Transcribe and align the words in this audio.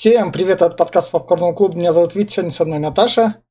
Всем 0.00 0.32
привет 0.32 0.62
от 0.62 0.78
подкаста 0.78 1.10
Попкорного 1.10 1.52
клуба. 1.52 1.76
Меня 1.76 1.92
зовут 1.92 2.14
Витя, 2.14 2.32
сегодня 2.32 2.50
со 2.50 2.64
мной 2.64 2.78
Наташа. 2.78 3.42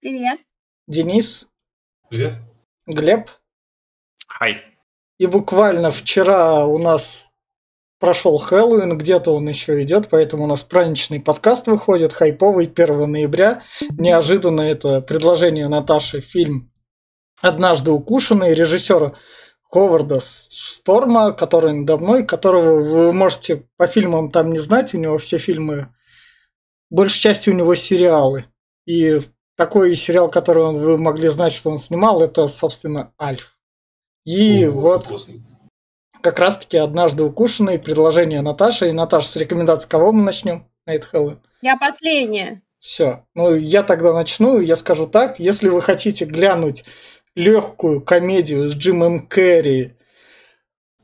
Привет. 0.00 0.40
Денис. 0.88 1.46
Привет. 2.08 2.38
Глеб. 2.86 3.28
Хай. 4.26 4.64
И 5.18 5.26
буквально 5.26 5.90
вчера 5.90 6.64
у 6.64 6.78
нас 6.78 7.30
прошел 8.00 8.38
Хэллоуин, 8.38 8.96
где-то 8.96 9.32
он 9.32 9.46
еще 9.50 9.82
идет, 9.82 10.08
поэтому 10.08 10.44
у 10.44 10.46
нас 10.46 10.62
праздничный 10.62 11.20
подкаст 11.20 11.66
выходит, 11.66 12.14
хайповый, 12.14 12.72
1 12.74 13.12
ноября. 13.12 13.62
Неожиданно 13.98 14.62
это 14.62 15.02
предложение 15.02 15.68
Наташи, 15.68 16.22
фильм 16.22 16.72
«Однажды 17.42 17.90
укушенный» 17.90 18.54
режиссера 18.54 19.14
Ховарда 19.70 20.18
Сторма, 20.20 21.32
который 21.32 21.72
надо 21.72 21.96
мной, 21.98 22.24
которого 22.24 22.82
вы 22.82 23.12
можете 23.12 23.64
по 23.76 23.86
фильмам 23.86 24.30
там 24.30 24.52
не 24.52 24.58
знать, 24.58 24.94
у 24.94 24.98
него 24.98 25.18
все 25.18 25.38
фильмы, 25.38 25.88
большей 26.90 27.20
части 27.20 27.50
у 27.50 27.54
него 27.54 27.74
сериалы. 27.74 28.46
И 28.86 29.18
такой 29.56 29.94
сериал, 29.96 30.30
который 30.30 30.72
вы 30.78 30.98
могли 30.98 31.28
знать, 31.28 31.52
что 31.52 31.70
он 31.70 31.78
снимал, 31.78 32.22
это, 32.22 32.46
собственно, 32.46 33.12
Альф. 33.20 33.56
И 34.24 34.64
О, 34.64 34.70
вот 34.70 35.08
классно. 35.08 35.34
как 36.20 36.38
раз-таки 36.38 36.76
однажды 36.76 37.24
укушенный 37.24 37.78
предложение 37.78 38.42
Наташи. 38.42 38.88
И 38.88 38.92
Наташа, 38.92 39.28
с 39.28 39.36
рекомендацией 39.36 39.90
кого 39.90 40.12
мы 40.12 40.22
начнем 40.22 40.68
на 40.84 40.94
этот 40.94 41.10
Хэллоуин? 41.10 41.40
Я 41.62 41.76
последняя. 41.76 42.62
Все. 42.80 43.24
Ну, 43.34 43.54
я 43.54 43.82
тогда 43.82 44.12
начну. 44.12 44.60
Я 44.60 44.76
скажу 44.76 45.06
так. 45.06 45.40
Если 45.40 45.68
вы 45.68 45.80
хотите 45.80 46.24
глянуть 46.24 46.84
легкую 47.36 48.00
комедию 48.00 48.68
с 48.68 48.74
Джимом 48.74 49.28
Керри 49.28 49.92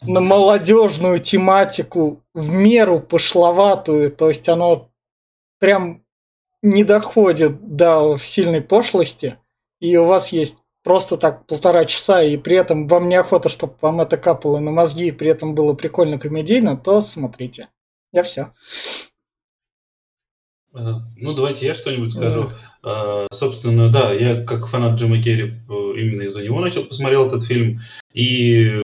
на 0.00 0.20
молодежную 0.20 1.18
тематику, 1.18 2.24
в 2.34 2.50
меру 2.50 2.98
пошловатую, 2.98 4.10
то 4.10 4.28
есть 4.28 4.48
оно 4.48 4.90
прям 5.60 6.02
не 6.60 6.82
доходит 6.82 7.76
до 7.76 8.16
сильной 8.18 8.62
пошлости, 8.62 9.38
и 9.78 9.96
у 9.96 10.06
вас 10.06 10.32
есть 10.32 10.56
просто 10.82 11.16
так 11.16 11.46
полтора 11.46 11.84
часа, 11.84 12.22
и 12.22 12.36
при 12.36 12.56
этом 12.56 12.88
вам 12.88 13.08
неохота, 13.08 13.48
чтобы 13.48 13.74
вам 13.80 14.00
это 14.00 14.16
капало 14.16 14.58
на 14.58 14.72
мозги, 14.72 15.08
и 15.08 15.12
при 15.12 15.28
этом 15.28 15.54
было 15.54 15.74
прикольно 15.74 16.18
комедийно, 16.18 16.76
то 16.76 17.00
смотрите. 17.00 17.68
Я 18.10 18.24
все. 18.24 18.52
Э, 20.74 20.94
ну, 21.16 21.34
давайте 21.34 21.66
я 21.66 21.74
что-нибудь 21.74 22.12
скажу. 22.12 22.50
Uh, 22.84 23.28
собственно, 23.32 23.90
да, 23.90 24.12
я 24.12 24.42
как 24.42 24.66
фанат 24.66 24.98
Джима 24.98 25.22
Керри 25.22 25.52
э, 25.68 25.72
именно 25.72 26.22
из-за 26.22 26.42
него 26.42 26.58
начал 26.58 26.84
посмотрел 26.84 27.28
этот 27.28 27.44
фильм. 27.44 27.80
И 28.12 28.82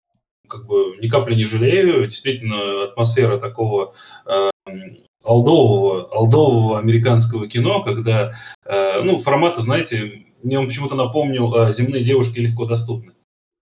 как 0.47 0.65
бы 0.65 0.97
ни 1.01 1.07
капли 1.07 1.35
не 1.35 1.45
жалею. 1.45 2.07
Действительно, 2.07 2.83
атмосфера 2.83 3.37
такого 3.37 3.93
э, 4.25 4.49
алдового, 5.23 6.09
алдового 6.11 6.79
американского 6.79 7.47
кино, 7.47 7.83
когда, 7.83 8.33
э, 8.65 9.01
ну, 9.03 9.21
формата, 9.21 9.61
знаете, 9.61 10.25
мне 10.43 10.59
он 10.59 10.67
почему-то 10.67 10.95
напомнил 10.95 11.53
э, 11.55 11.73
«Земные 11.73 12.03
девушки 12.03 12.39
легко 12.39 12.65
доступны». 12.65 13.13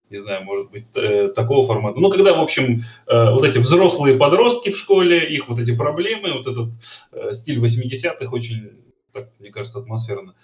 Не 0.09 0.17
знаю, 0.17 0.43
может 0.43 0.71
быть, 0.71 0.85
э, 0.95 1.29
такого 1.35 1.67
формата. 1.67 1.99
Ну, 1.99 2.09
когда, 2.09 2.33
в 2.33 2.41
общем, 2.41 2.81
э, 3.05 3.31
вот 3.31 3.43
эти 3.43 3.59
взрослые 3.59 4.17
подростки 4.17 4.71
в 4.71 4.77
школе, 4.77 5.29
их 5.29 5.47
вот 5.47 5.59
эти 5.59 5.75
проблемы, 5.75 6.33
вот 6.33 6.47
этот 6.47 6.69
э, 7.11 7.31
стиль 7.33 7.59
80-х 7.59 8.31
очень, 8.31 8.71
так, 9.13 9.29
мне 9.39 9.51
кажется, 9.51 9.79
атмосферно 9.79 10.35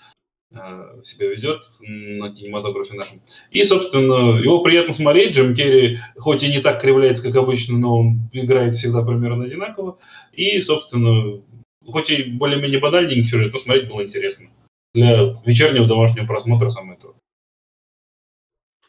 Э, 0.57 1.01
себя 1.03 1.27
ведет 1.27 1.63
на 1.79 2.31
кинематографе 2.31 2.93
нашем. 2.93 3.21
И, 3.51 3.63
собственно, 3.63 4.39
его 4.39 4.61
приятно 4.61 4.93
смотреть. 4.93 5.35
Джим 5.35 5.53
Керри, 5.53 5.97
хоть 6.15 6.43
и 6.43 6.49
не 6.49 6.61
так 6.61 6.81
кривляется, 6.81 7.23
как 7.23 7.35
обычно, 7.35 7.77
но 7.77 7.99
он 7.99 8.29
играет 8.31 8.75
всегда 8.75 9.01
примерно 9.01 9.45
одинаково. 9.45 9.97
И, 10.31 10.61
собственно, 10.61 11.41
хоть 11.85 12.09
и 12.09 12.23
более-менее 12.23 12.79
банальненький 12.79 13.25
сюжет, 13.25 13.51
но 13.51 13.59
смотреть 13.59 13.89
было 13.89 14.03
интересно. 14.03 14.49
Для 14.93 15.41
вечернего 15.45 15.87
домашнего 15.87 16.25
просмотра 16.25 16.69
самое 16.69 16.97
то. 16.99 17.15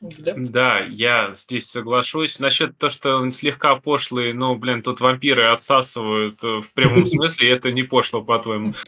Да? 0.01 0.35
да, 0.37 0.81
я 0.81 1.33
здесь 1.35 1.71
соглашусь. 1.71 2.39
Насчет 2.39 2.77
того, 2.77 2.91
что 2.91 3.17
он 3.17 3.33
слегка 3.33 3.77
пошлый, 3.77 4.35
ну, 4.35 4.55
блин, 4.55 4.83
тут 4.83 5.01
вампиры 5.01 5.47
отсасывают 5.47 6.43
э, 6.45 6.61
в 6.61 6.71
прямом 6.73 7.07
смысле, 7.07 7.51
это 7.51 7.73
не 7.73 7.83
пошло, 7.83 8.23
по-твоему. 8.23 8.75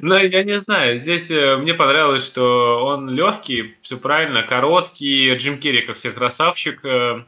Ну, 0.00 0.16
я 0.16 0.42
не 0.42 0.60
знаю, 0.60 1.00
здесь 1.00 1.30
э, 1.30 1.56
мне 1.56 1.74
понравилось, 1.74 2.26
что 2.26 2.84
он 2.84 3.10
легкий, 3.10 3.76
все 3.82 3.96
правильно, 3.96 4.42
короткий, 4.42 5.34
Джим 5.34 5.58
Керри, 5.58 5.82
как 5.82 5.96
все 5.96 6.10
красавчик, 6.12 6.84
э, 6.84 7.24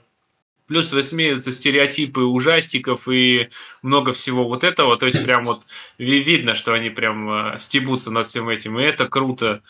плюс 0.66 0.92
высмеиваются 0.92 1.52
стереотипы 1.52 2.20
ужастиков 2.20 3.08
и 3.08 3.50
много 3.82 4.12
всего 4.12 4.44
вот 4.44 4.64
этого, 4.64 4.96
то 4.96 5.06
есть 5.06 5.22
прям 5.24 5.44
вот 5.44 5.62
видно, 5.98 6.54
что 6.54 6.72
они 6.72 6.90
прям 6.90 7.58
стебутся 7.58 8.10
над 8.10 8.28
всем 8.28 8.48
этим, 8.48 8.78
и 8.78 8.82
это 8.82 9.06
круто. 9.06 9.62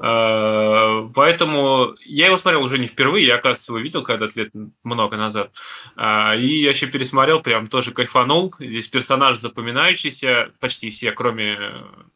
Э, 0.00 1.08
поэтому 1.14 1.94
я 2.04 2.26
его 2.26 2.36
смотрел 2.36 2.62
уже 2.62 2.78
не 2.78 2.86
впервые, 2.86 3.26
я, 3.26 3.36
оказывается, 3.36 3.72
его 3.72 3.78
видел 3.78 4.02
когда-то 4.02 4.38
лет 4.38 4.52
много 4.84 5.16
назад. 5.16 5.52
А, 5.96 6.34
и 6.36 6.60
я 6.62 6.70
еще 6.70 6.86
пересмотрел, 6.86 7.40
прям 7.40 7.66
тоже 7.66 7.92
кайфанул. 7.92 8.54
Здесь 8.58 8.86
персонаж 8.86 9.38
запоминающийся, 9.38 10.52
почти 10.60 10.90
все, 10.90 11.12
кроме, 11.12 11.58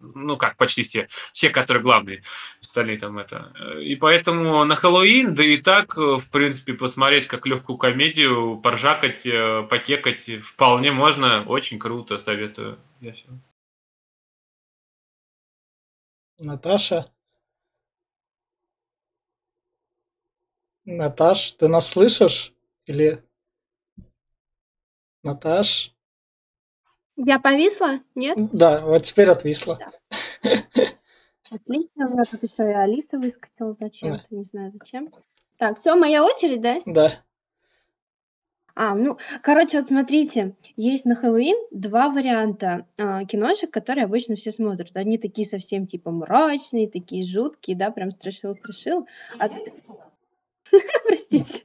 ну 0.00 0.37
как, 0.37 0.56
почти 0.56 0.84
все, 0.84 1.09
все, 1.32 1.50
которые 1.50 1.82
главные, 1.82 2.22
остальные 2.60 2.98
там 2.98 3.19
это. 3.19 3.53
И 3.81 3.97
поэтому 3.97 4.65
на 4.65 4.76
Хэллоуин, 4.76 5.34
да 5.34 5.44
и 5.44 5.56
так, 5.56 5.97
в 5.97 6.25
принципе, 6.31 6.75
посмотреть 6.75 7.26
как 7.26 7.47
легкую 7.47 7.78
комедию, 7.78 8.60
поржакать, 8.62 9.26
э, 9.26 9.66
покекать 9.69 10.31
вполне 10.42 10.92
можно, 10.92 11.42
очень 11.42 11.78
круто, 11.78 12.19
советую. 12.19 12.78
Я 13.00 13.12
все. 13.12 13.26
Наташа? 16.38 17.10
Наташ, 20.97 21.53
ты 21.53 21.69
нас 21.69 21.88
слышишь? 21.88 22.54
Или... 22.86 23.22
Наташ? 25.22 25.94
Я 27.16 27.38
повисла? 27.38 28.00
Нет? 28.14 28.38
Да, 28.53 28.80
вот 28.80 29.04
теперь 29.04 29.30
отвисла. 29.30 29.78
Да. 29.78 30.64
Отлично, 31.50 32.08
у 32.08 32.12
меня 32.12 32.25
тут 32.25 32.42
еще 32.42 32.70
и 32.70 32.75
Алиса 32.75 33.19
выскочила 33.19 33.75
зачем-то, 33.75 34.25
не 34.30 34.44
знаю 34.44 34.70
зачем. 34.70 35.12
Так, 35.58 35.78
все, 35.78 35.94
моя 35.97 36.25
очередь, 36.25 36.62
да? 36.62 36.80
Да. 36.86 37.22
А, 38.74 38.94
ну, 38.94 39.19
короче, 39.42 39.78
вот 39.78 39.88
смотрите, 39.88 40.56
есть 40.76 41.04
на 41.04 41.14
Хэллоуин 41.14 41.56
два 41.70 42.09
варианта 42.09 42.86
а, 42.98 43.24
киношек, 43.24 43.70
которые 43.70 44.04
обычно 44.04 44.34
все 44.34 44.50
смотрят. 44.50 44.97
Они 44.97 45.19
такие 45.19 45.47
совсем 45.47 45.86
типа 45.86 46.10
мрачные, 46.10 46.88
такие 46.88 47.22
жуткие, 47.22 47.76
да, 47.76 47.91
прям 47.91 48.10
страшил-страшил. 48.10 49.06
А... 49.38 49.50
Простите. 51.06 51.62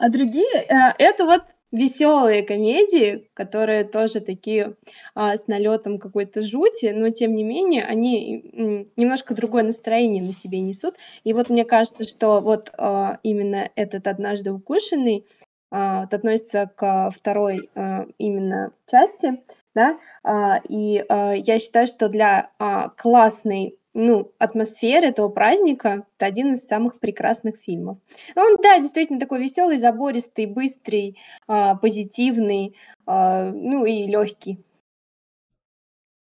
А 0.00 0.08
другие 0.08 0.46
э, 0.54 0.94
это 0.98 1.24
вот 1.24 1.42
веселые 1.70 2.42
комедии, 2.42 3.28
которые 3.34 3.84
тоже 3.84 4.20
такие 4.20 4.76
а, 5.14 5.36
с 5.36 5.46
налетом 5.48 5.98
какой-то 5.98 6.40
жути, 6.42 6.92
но 6.94 7.10
тем 7.10 7.34
не 7.34 7.44
менее 7.44 7.84
они 7.84 8.90
немножко 8.96 9.34
другое 9.34 9.64
настроение 9.64 10.22
на 10.22 10.32
себе 10.32 10.60
несут. 10.60 10.94
И 11.24 11.32
вот 11.32 11.50
мне 11.50 11.64
кажется, 11.64 12.04
что 12.08 12.40
вот 12.40 12.72
а, 12.78 13.18
именно 13.22 13.70
этот 13.74 14.06
однажды 14.06 14.52
укушенный 14.52 15.26
а, 15.70 16.02
вот 16.02 16.14
относится 16.14 16.70
к 16.74 17.10
второй 17.10 17.68
а, 17.74 18.06
именно 18.16 18.72
части, 18.90 19.42
да, 19.74 19.98
а, 20.24 20.60
и 20.68 21.04
а, 21.08 21.34
я 21.34 21.58
считаю, 21.58 21.86
что 21.86 22.08
для 22.08 22.50
а, 22.58 22.88
классной 22.90 23.76
ну, 23.98 24.32
атмосфера 24.38 25.06
этого 25.06 25.28
праздника 25.28 26.06
это 26.16 26.26
один 26.26 26.54
из 26.54 26.62
самых 26.62 27.00
прекрасных 27.00 27.56
фильмов. 27.60 27.98
Он, 28.36 28.56
да, 28.62 28.78
действительно 28.78 29.18
такой 29.18 29.42
веселый, 29.42 29.76
забористый, 29.78 30.46
быстрый, 30.46 31.18
а, 31.48 31.74
позитивный, 31.74 32.76
а, 33.06 33.50
ну 33.50 33.84
и 33.84 34.06
легкий. 34.06 34.64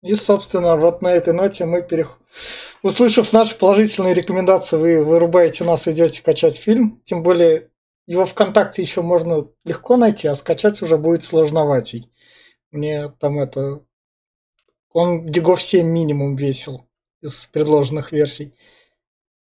И, 0.03 0.13
собственно, 0.13 0.75
вот 0.75 1.01
на 1.01 1.13
этой 1.13 1.33
ноте 1.33 1.65
мы 1.65 1.81
перех... 1.81 2.19
Услышав 2.83 3.33
наши 3.33 3.57
положительные 3.57 4.13
рекомендации, 4.13 4.77
вы 4.77 5.03
вырубаете 5.03 5.63
нас, 5.63 5.87
идете 5.87 6.21
качать 6.21 6.57
фильм. 6.57 7.01
Тем 7.05 7.23
более, 7.23 7.71
его 8.05 8.25
ВКонтакте 8.25 8.83
еще 8.83 9.01
можно 9.01 9.47
легко 9.63 9.97
найти, 9.97 10.27
а 10.27 10.35
скачать 10.35 10.81
уже 10.83 10.97
будет 10.97 11.23
сложноватей. 11.23 12.11
Мне 12.71 13.09
там 13.19 13.39
это... 13.39 13.81
Он 14.91 15.25
гигов 15.25 15.63
7 15.63 15.87
минимум 15.87 16.35
весил 16.35 16.85
из 17.23 17.47
предложенных 17.47 18.11
версий. 18.11 18.53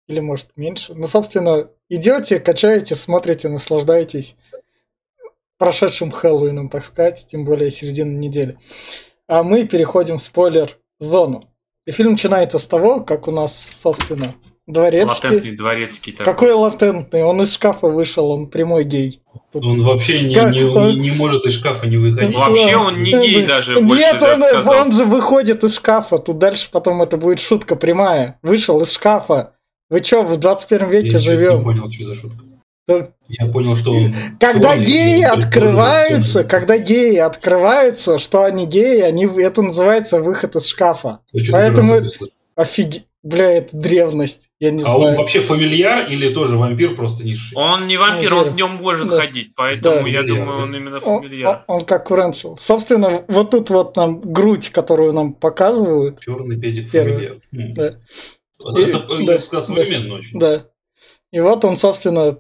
Или 0.08 0.20
может 0.20 0.56
меньше. 0.56 0.94
Ну, 0.94 1.08
собственно, 1.08 1.70
идете, 1.90 2.40
качаете, 2.40 2.96
смотрите, 2.96 3.50
наслаждаетесь 3.50 4.36
прошедшим 5.58 6.12
Хэллоуином, 6.12 6.70
так 6.70 6.86
сказать, 6.86 7.26
тем 7.28 7.46
более 7.46 7.72
середина 7.72 8.16
недели. 8.18 8.58
А 9.28 9.44
мы 9.44 9.68
переходим 9.68 10.18
в 10.18 10.22
спойлер-зону. 10.22 11.44
И 11.86 11.92
фильм 11.92 12.12
начинается 12.12 12.60
с 12.60 12.68
того, 12.68 13.02
как 13.02 13.28
у 13.28 13.32
нас, 13.32 13.56
собственно, 13.56 14.36
Дворецкий. 14.68 15.28
Латентный 15.30 15.56
дворецкий. 15.56 16.12
Такой. 16.14 16.34
Какой 16.34 16.54
латентный? 16.54 17.24
Он 17.24 17.42
из 17.42 17.54
шкафа 17.54 17.88
вышел, 17.88 18.32
он 18.32 18.48
прямой 18.48 18.84
гей. 18.84 19.22
Тут... 19.52 19.64
Он 19.64 19.84
вообще 19.84 20.22
не, 20.22 20.34
как, 20.34 20.52
не, 20.52 20.64
он... 20.64 21.00
не 21.00 21.12
может 21.12 21.46
из 21.46 21.54
шкафа 21.54 21.86
не 21.86 21.98
выходить. 21.98 22.36
Вообще 22.36 22.76
он 22.76 23.04
не 23.04 23.12
гей 23.12 23.46
даже. 23.46 23.80
Нет, 23.80 24.24
он, 24.24 24.68
он 24.68 24.92
же 24.92 25.06
выходит 25.06 25.64
из 25.64 25.76
шкафа. 25.76 26.18
Тут 26.18 26.40
дальше 26.40 26.70
потом 26.72 27.02
это 27.04 27.18
будет 27.18 27.40
шутка 27.40 27.76
прямая. 27.76 28.40
Вышел 28.42 28.82
из 28.82 28.92
шкафа. 28.92 29.54
Вы 29.90 30.04
что, 30.04 30.24
в 30.24 30.36
21 30.38 30.90
веке 30.90 31.10
Я 31.10 31.20
живем? 31.20 31.58
Я 31.60 31.64
понял, 31.64 31.92
что 31.92 32.08
за 32.08 32.16
шутка. 32.16 32.44
Я 33.28 33.46
понял, 33.52 33.76
что 33.76 33.92
он... 33.92 34.16
Когда 34.40 34.78
геи 34.78 35.24
открываются, 35.24 36.44
когда 36.44 36.78
геи 36.78 37.18
открываются, 37.18 38.18
что 38.18 38.44
они 38.44 38.66
геи, 38.66 39.02
они 39.02 39.26
это 39.26 39.62
называется 39.62 40.22
выход 40.22 40.56
из 40.56 40.68
шкафа. 40.68 41.20
Поэтому 41.52 42.02
офигеть. 42.56 43.06
Бля, 43.26 43.54
это 43.54 43.76
древность, 43.76 44.52
я 44.60 44.70
не 44.70 44.82
а 44.82 44.82
знаю. 44.82 44.98
А 44.98 45.00
он 45.00 45.16
вообще 45.16 45.40
фамильяр 45.40 46.08
или 46.08 46.32
тоже 46.32 46.58
вампир 46.58 46.96
просто 46.96 47.24
низший? 47.24 47.58
Он 47.58 47.88
не 47.88 47.98
вампир, 47.98 48.32
он 48.36 48.44
в 48.44 48.56
нем 48.56 48.76
может 48.76 49.10
да. 49.10 49.20
ходить, 49.20 49.54
поэтому 49.56 50.04
да. 50.04 50.08
я 50.08 50.22
думаю, 50.22 50.62
он 50.62 50.76
именно 50.76 51.02
фамильяр. 51.02 51.48
Он, 51.48 51.56
он, 51.56 51.80
он 51.80 51.86
как 51.86 52.12
Рэншел. 52.12 52.56
Собственно, 52.58 53.26
вот 53.28 53.50
тут 53.50 53.72
вот 53.72 53.96
нам 53.96 54.22
грудь, 54.22 54.70
которую 54.70 55.12
нам 55.14 55.34
показывают. 55.34 56.20
Черный 56.20 56.60
педик 56.60 56.92
фамильяр. 56.92 57.38
Да. 57.52 57.98
Это, 58.60 58.98
это, 58.98 59.26
да, 59.26 59.44
да, 59.52 59.62
современно 59.64 60.10
да, 60.10 60.14
очень. 60.14 60.40
Да. 60.40 60.68
И 61.32 61.40
вот 61.40 61.66
он, 61.66 61.78
собственно, 61.78 62.38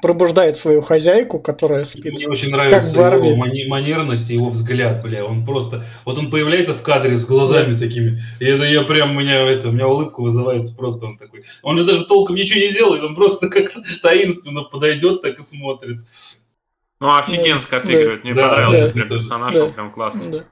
пробуждает 0.00 0.56
свою 0.56 0.82
хозяйку, 0.82 1.40
которая 1.40 1.84
спит. 1.84 2.12
Мне 2.12 2.28
очень 2.28 2.50
нравится 2.50 2.94
как 2.94 3.14
его 3.14 3.36
мани- 3.36 3.66
манерность 3.66 4.30
и 4.30 4.34
его 4.34 4.50
взгляд, 4.50 5.02
бля. 5.02 5.24
Он 5.24 5.44
просто... 5.44 5.84
Вот 6.04 6.18
он 6.18 6.30
появляется 6.30 6.74
в 6.74 6.82
кадре 6.82 7.18
с 7.18 7.26
глазами 7.26 7.74
да. 7.74 7.80
такими. 7.80 8.22
И 8.40 8.44
это 8.44 8.64
я 8.64 8.82
прям... 8.82 9.16
Меня, 9.18 9.40
это, 9.42 9.68
у 9.68 9.72
меня 9.72 9.88
улыбка 9.88 10.20
вызывается 10.20 10.74
просто. 10.74 11.06
Он 11.06 11.18
такой... 11.18 11.44
Он 11.62 11.76
же 11.76 11.84
даже 11.84 12.04
толком 12.06 12.36
ничего 12.36 12.60
не 12.60 12.72
делает. 12.72 13.02
Он 13.02 13.14
просто 13.14 13.48
как-то 13.50 13.82
таинственно 14.02 14.62
подойдет, 14.62 15.22
так 15.22 15.38
и 15.38 15.42
смотрит. 15.42 15.98
Ну, 17.00 17.10
офигенско 17.10 17.76
да. 17.76 17.82
отыгрывает. 17.82 18.24
Мне 18.24 18.34
да, 18.34 18.48
понравился 18.48 18.86
да, 18.86 18.92
прям 18.92 19.08
персонаж. 19.08 19.54
Да, 19.54 19.64
он 19.64 19.72
прям 19.72 19.92
классный. 19.92 20.30
Да. 20.30 20.44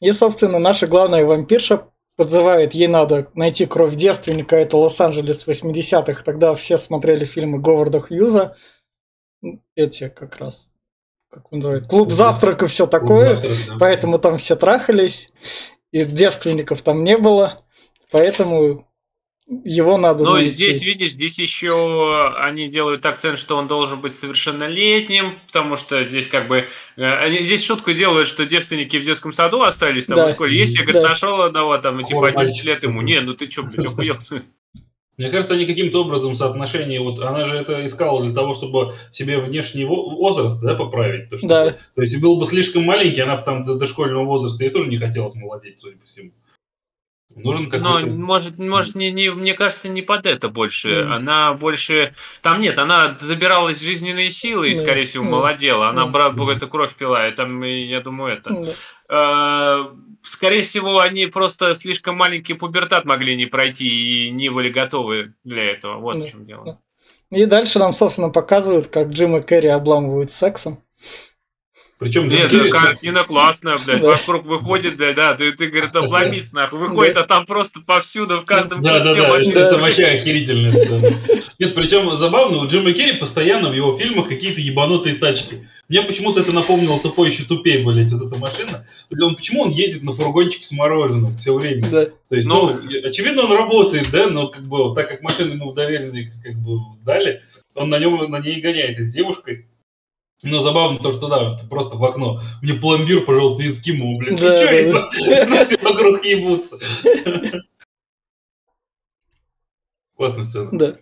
И, 0.00 0.12
собственно, 0.12 0.58
наша 0.58 0.86
главная 0.86 1.24
вампирша 1.24 1.88
подзывает, 2.16 2.74
ей 2.74 2.88
надо 2.88 3.30
найти 3.34 3.66
кровь 3.66 3.94
девственника, 3.94 4.56
это 4.56 4.76
Лос-Анджелес 4.76 5.46
80-х, 5.46 6.22
тогда 6.24 6.54
все 6.54 6.78
смотрели 6.78 7.24
фильмы 7.24 7.58
Говарда 7.58 8.00
Хьюза, 8.00 8.56
эти 9.74 10.08
как 10.08 10.36
раз, 10.36 10.70
как 11.30 11.52
он 11.52 11.58
называется, 11.58 11.88
клуб 11.88 12.10
завтрак 12.10 12.62
и 12.62 12.66
все 12.66 12.86
такое, 12.86 13.36
завтрак, 13.36 13.56
да. 13.68 13.76
поэтому 13.78 14.18
там 14.18 14.38
все 14.38 14.56
трахались, 14.56 15.30
и 15.92 16.04
девственников 16.04 16.82
там 16.82 17.04
не 17.04 17.18
было, 17.18 17.62
поэтому 18.10 18.88
его 19.48 19.96
надо 19.96 20.24
Ну, 20.24 20.42
здесь, 20.42 20.82
видишь, 20.82 21.12
здесь 21.12 21.38
еще 21.38 22.32
они 22.36 22.68
делают 22.68 23.06
акцент, 23.06 23.38
что 23.38 23.56
он 23.56 23.68
должен 23.68 24.00
быть 24.00 24.12
совершеннолетним, 24.12 25.38
потому 25.46 25.76
что 25.76 26.02
здесь 26.02 26.26
как 26.26 26.48
бы... 26.48 26.66
Э, 26.96 27.18
они 27.18 27.42
здесь 27.42 27.64
шутку 27.64 27.92
делают, 27.92 28.26
что 28.26 28.44
девственники 28.44 28.96
в 28.96 29.04
детском 29.04 29.32
саду 29.32 29.62
остались 29.62 30.06
там 30.06 30.16
да. 30.16 30.28
в 30.28 30.32
школе. 30.32 30.58
Если, 30.58 30.78
говорит, 30.78 31.02
да. 31.02 31.08
нашел 31.10 31.42
одного, 31.42 31.78
там, 31.78 32.00
и 32.00 32.04
типа 32.04 32.28
11 32.28 32.64
лет 32.64 32.82
ему, 32.82 33.02
не, 33.02 33.20
ну 33.20 33.34
ты 33.34 33.48
что, 33.48 33.62
блядь, 33.62 33.86
охуел? 33.86 34.16
Мне 35.16 35.30
кажется, 35.30 35.54
они 35.54 35.64
каким-то 35.64 36.02
образом 36.02 36.34
соотношение, 36.34 37.00
вот 37.00 37.20
она 37.20 37.44
же 37.44 37.56
это 37.56 37.86
искала 37.86 38.22
для 38.22 38.34
того, 38.34 38.52
чтобы 38.52 38.96
себе 39.12 39.38
внешний 39.38 39.84
возраст 39.84 40.60
да, 40.60 40.74
поправить. 40.74 41.30
То, 41.30 41.38
что, 41.38 41.46
да. 41.46 41.76
то 41.94 42.02
есть, 42.02 42.20
был 42.20 42.38
бы 42.38 42.44
слишком 42.44 42.82
маленький, 42.82 43.20
она 43.20 43.36
бы 43.36 43.42
там 43.42 43.64
до, 43.64 43.76
до 43.76 43.86
школьного 43.86 44.24
возраста, 44.24 44.62
ей 44.64 44.70
тоже 44.70 44.90
не 44.90 44.98
хотелось 44.98 45.34
молодеть, 45.34 45.78
судя 45.80 45.96
по 45.96 46.04
всему. 46.04 46.32
Нужен 47.34 47.68
Но 47.82 48.00
может, 48.00 48.58
может 48.58 48.94
не, 48.94 49.10
не, 49.10 49.30
мне 49.30 49.54
кажется, 49.54 49.88
не 49.88 50.00
под 50.00 50.26
это 50.26 50.48
больше. 50.48 50.88
Mm. 50.88 51.12
Она 51.12 51.52
больше, 51.54 52.14
там 52.40 52.60
нет, 52.60 52.78
она 52.78 53.18
забиралась 53.20 53.80
жизненные 53.80 54.30
силы 54.30 54.70
и, 54.70 54.72
mm. 54.72 54.76
скорее 54.76 55.06
всего, 55.06 55.24
mm. 55.24 55.28
молодела. 55.28 55.88
Она 55.88 56.06
mm. 56.06 56.10
брат 56.10 56.36
Бога 56.36 56.54
эту 56.54 56.68
кровь 56.68 56.94
пила, 56.94 57.26
и 57.28 57.32
там, 57.32 57.62
я 57.62 58.00
думаю, 58.00 58.38
это. 58.38 58.74
Mm. 59.10 59.96
Скорее 60.22 60.62
всего, 60.62 61.00
они 61.00 61.26
просто 61.26 61.74
слишком 61.74 62.16
маленький 62.16 62.54
пубертат 62.54 63.04
могли 63.04 63.36
не 63.36 63.46
пройти 63.46 63.86
и 63.86 64.30
не 64.30 64.48
были 64.48 64.70
готовы 64.70 65.34
для 65.44 65.64
этого. 65.64 65.98
Вот 65.98 66.16
mm. 66.16 66.26
в 66.26 66.30
чем 66.30 66.44
дело. 66.44 66.80
И 67.30 67.44
дальше 67.44 67.80
нам, 67.80 67.92
собственно, 67.92 68.30
показывают, 68.30 68.86
как 68.86 69.08
Джим 69.08 69.36
и 69.36 69.42
Кэрри 69.42 69.66
обламывают 69.66 70.30
сексом. 70.30 70.82
Причем 71.98 72.28
Нет, 72.28 72.50
да, 72.52 72.68
картина 72.68 73.24
классная, 73.24 73.78
блядь, 73.78 74.02
да. 74.02 74.10
вокруг 74.10 74.44
выходит, 74.44 74.98
блядь, 74.98 75.16
да, 75.16 75.32
ты, 75.32 75.52
ты 75.52 75.68
говорит, 75.68 75.96
обломись, 75.96 76.52
нахуй, 76.52 76.78
выходит, 76.78 77.14
да. 77.14 77.22
а 77.22 77.26
там 77.26 77.46
просто 77.46 77.80
повсюду, 77.80 78.40
в 78.40 78.44
каждом 78.44 78.82
да, 78.82 78.98
да, 78.98 79.14
да, 79.14 79.28
машин. 79.28 79.56
Это 79.56 79.78
вообще 79.78 80.04
охерительно. 80.04 80.74
Нет, 81.58 81.74
причем 81.74 82.14
забавно, 82.18 82.58
у 82.58 82.68
Джима 82.68 82.92
Керри 82.92 83.16
постоянно 83.16 83.70
в 83.70 83.72
его 83.72 83.96
фильмах 83.96 84.28
какие-то 84.28 84.60
ебанутые 84.60 85.16
тачки. 85.16 85.66
Мне 85.88 86.02
почему-то 86.02 86.40
это 86.40 86.52
напомнило 86.52 87.00
тупой 87.00 87.30
еще 87.30 87.44
тупее, 87.44 87.82
блядь, 87.82 88.12
вот 88.12 88.30
эта 88.30 88.38
машина. 88.38 88.86
Он, 89.18 89.34
почему 89.34 89.62
он 89.62 89.70
едет 89.70 90.02
на 90.02 90.12
фургончике 90.12 90.66
с 90.66 90.72
мороженым 90.72 91.38
все 91.38 91.54
время? 91.54 91.82
Да. 91.90 92.06
То 92.28 92.36
есть, 92.36 92.46
ну, 92.46 92.78
ну, 92.78 93.08
очевидно, 93.08 93.44
он 93.44 93.52
работает, 93.52 94.10
да, 94.10 94.28
но 94.28 94.48
как 94.48 94.64
бы, 94.64 94.94
так 94.94 95.08
как 95.08 95.22
машину 95.22 95.54
ему 95.54 95.70
в 95.70 95.74
доверенность 95.74 96.42
как 96.42 96.56
бы 96.56 96.78
дали, 97.06 97.42
он 97.74 97.88
на 97.88 97.98
нем, 97.98 98.30
на 98.30 98.40
ней 98.40 98.60
гоняет 98.60 98.98
с 98.98 99.10
девушкой. 99.10 99.64
Но 100.42 100.60
забавно 100.60 100.98
то, 100.98 101.12
что 101.12 101.28
да, 101.28 101.58
просто 101.68 101.96
в 101.96 102.04
окно. 102.04 102.40
Мне 102.62 102.74
пломбир, 102.74 103.24
пожалуйста, 103.24 103.66
эскимо, 103.68 104.18
блин. 104.18 104.36
Да, 104.36 104.50
да, 104.50 104.92
да. 104.92 105.10
Ну, 105.46 105.64
все 105.64 105.78
вокруг 105.78 106.24
ебутся. 106.24 106.78
Классная 110.16 110.44
сцена. 110.44 110.68
Да. 110.72 110.96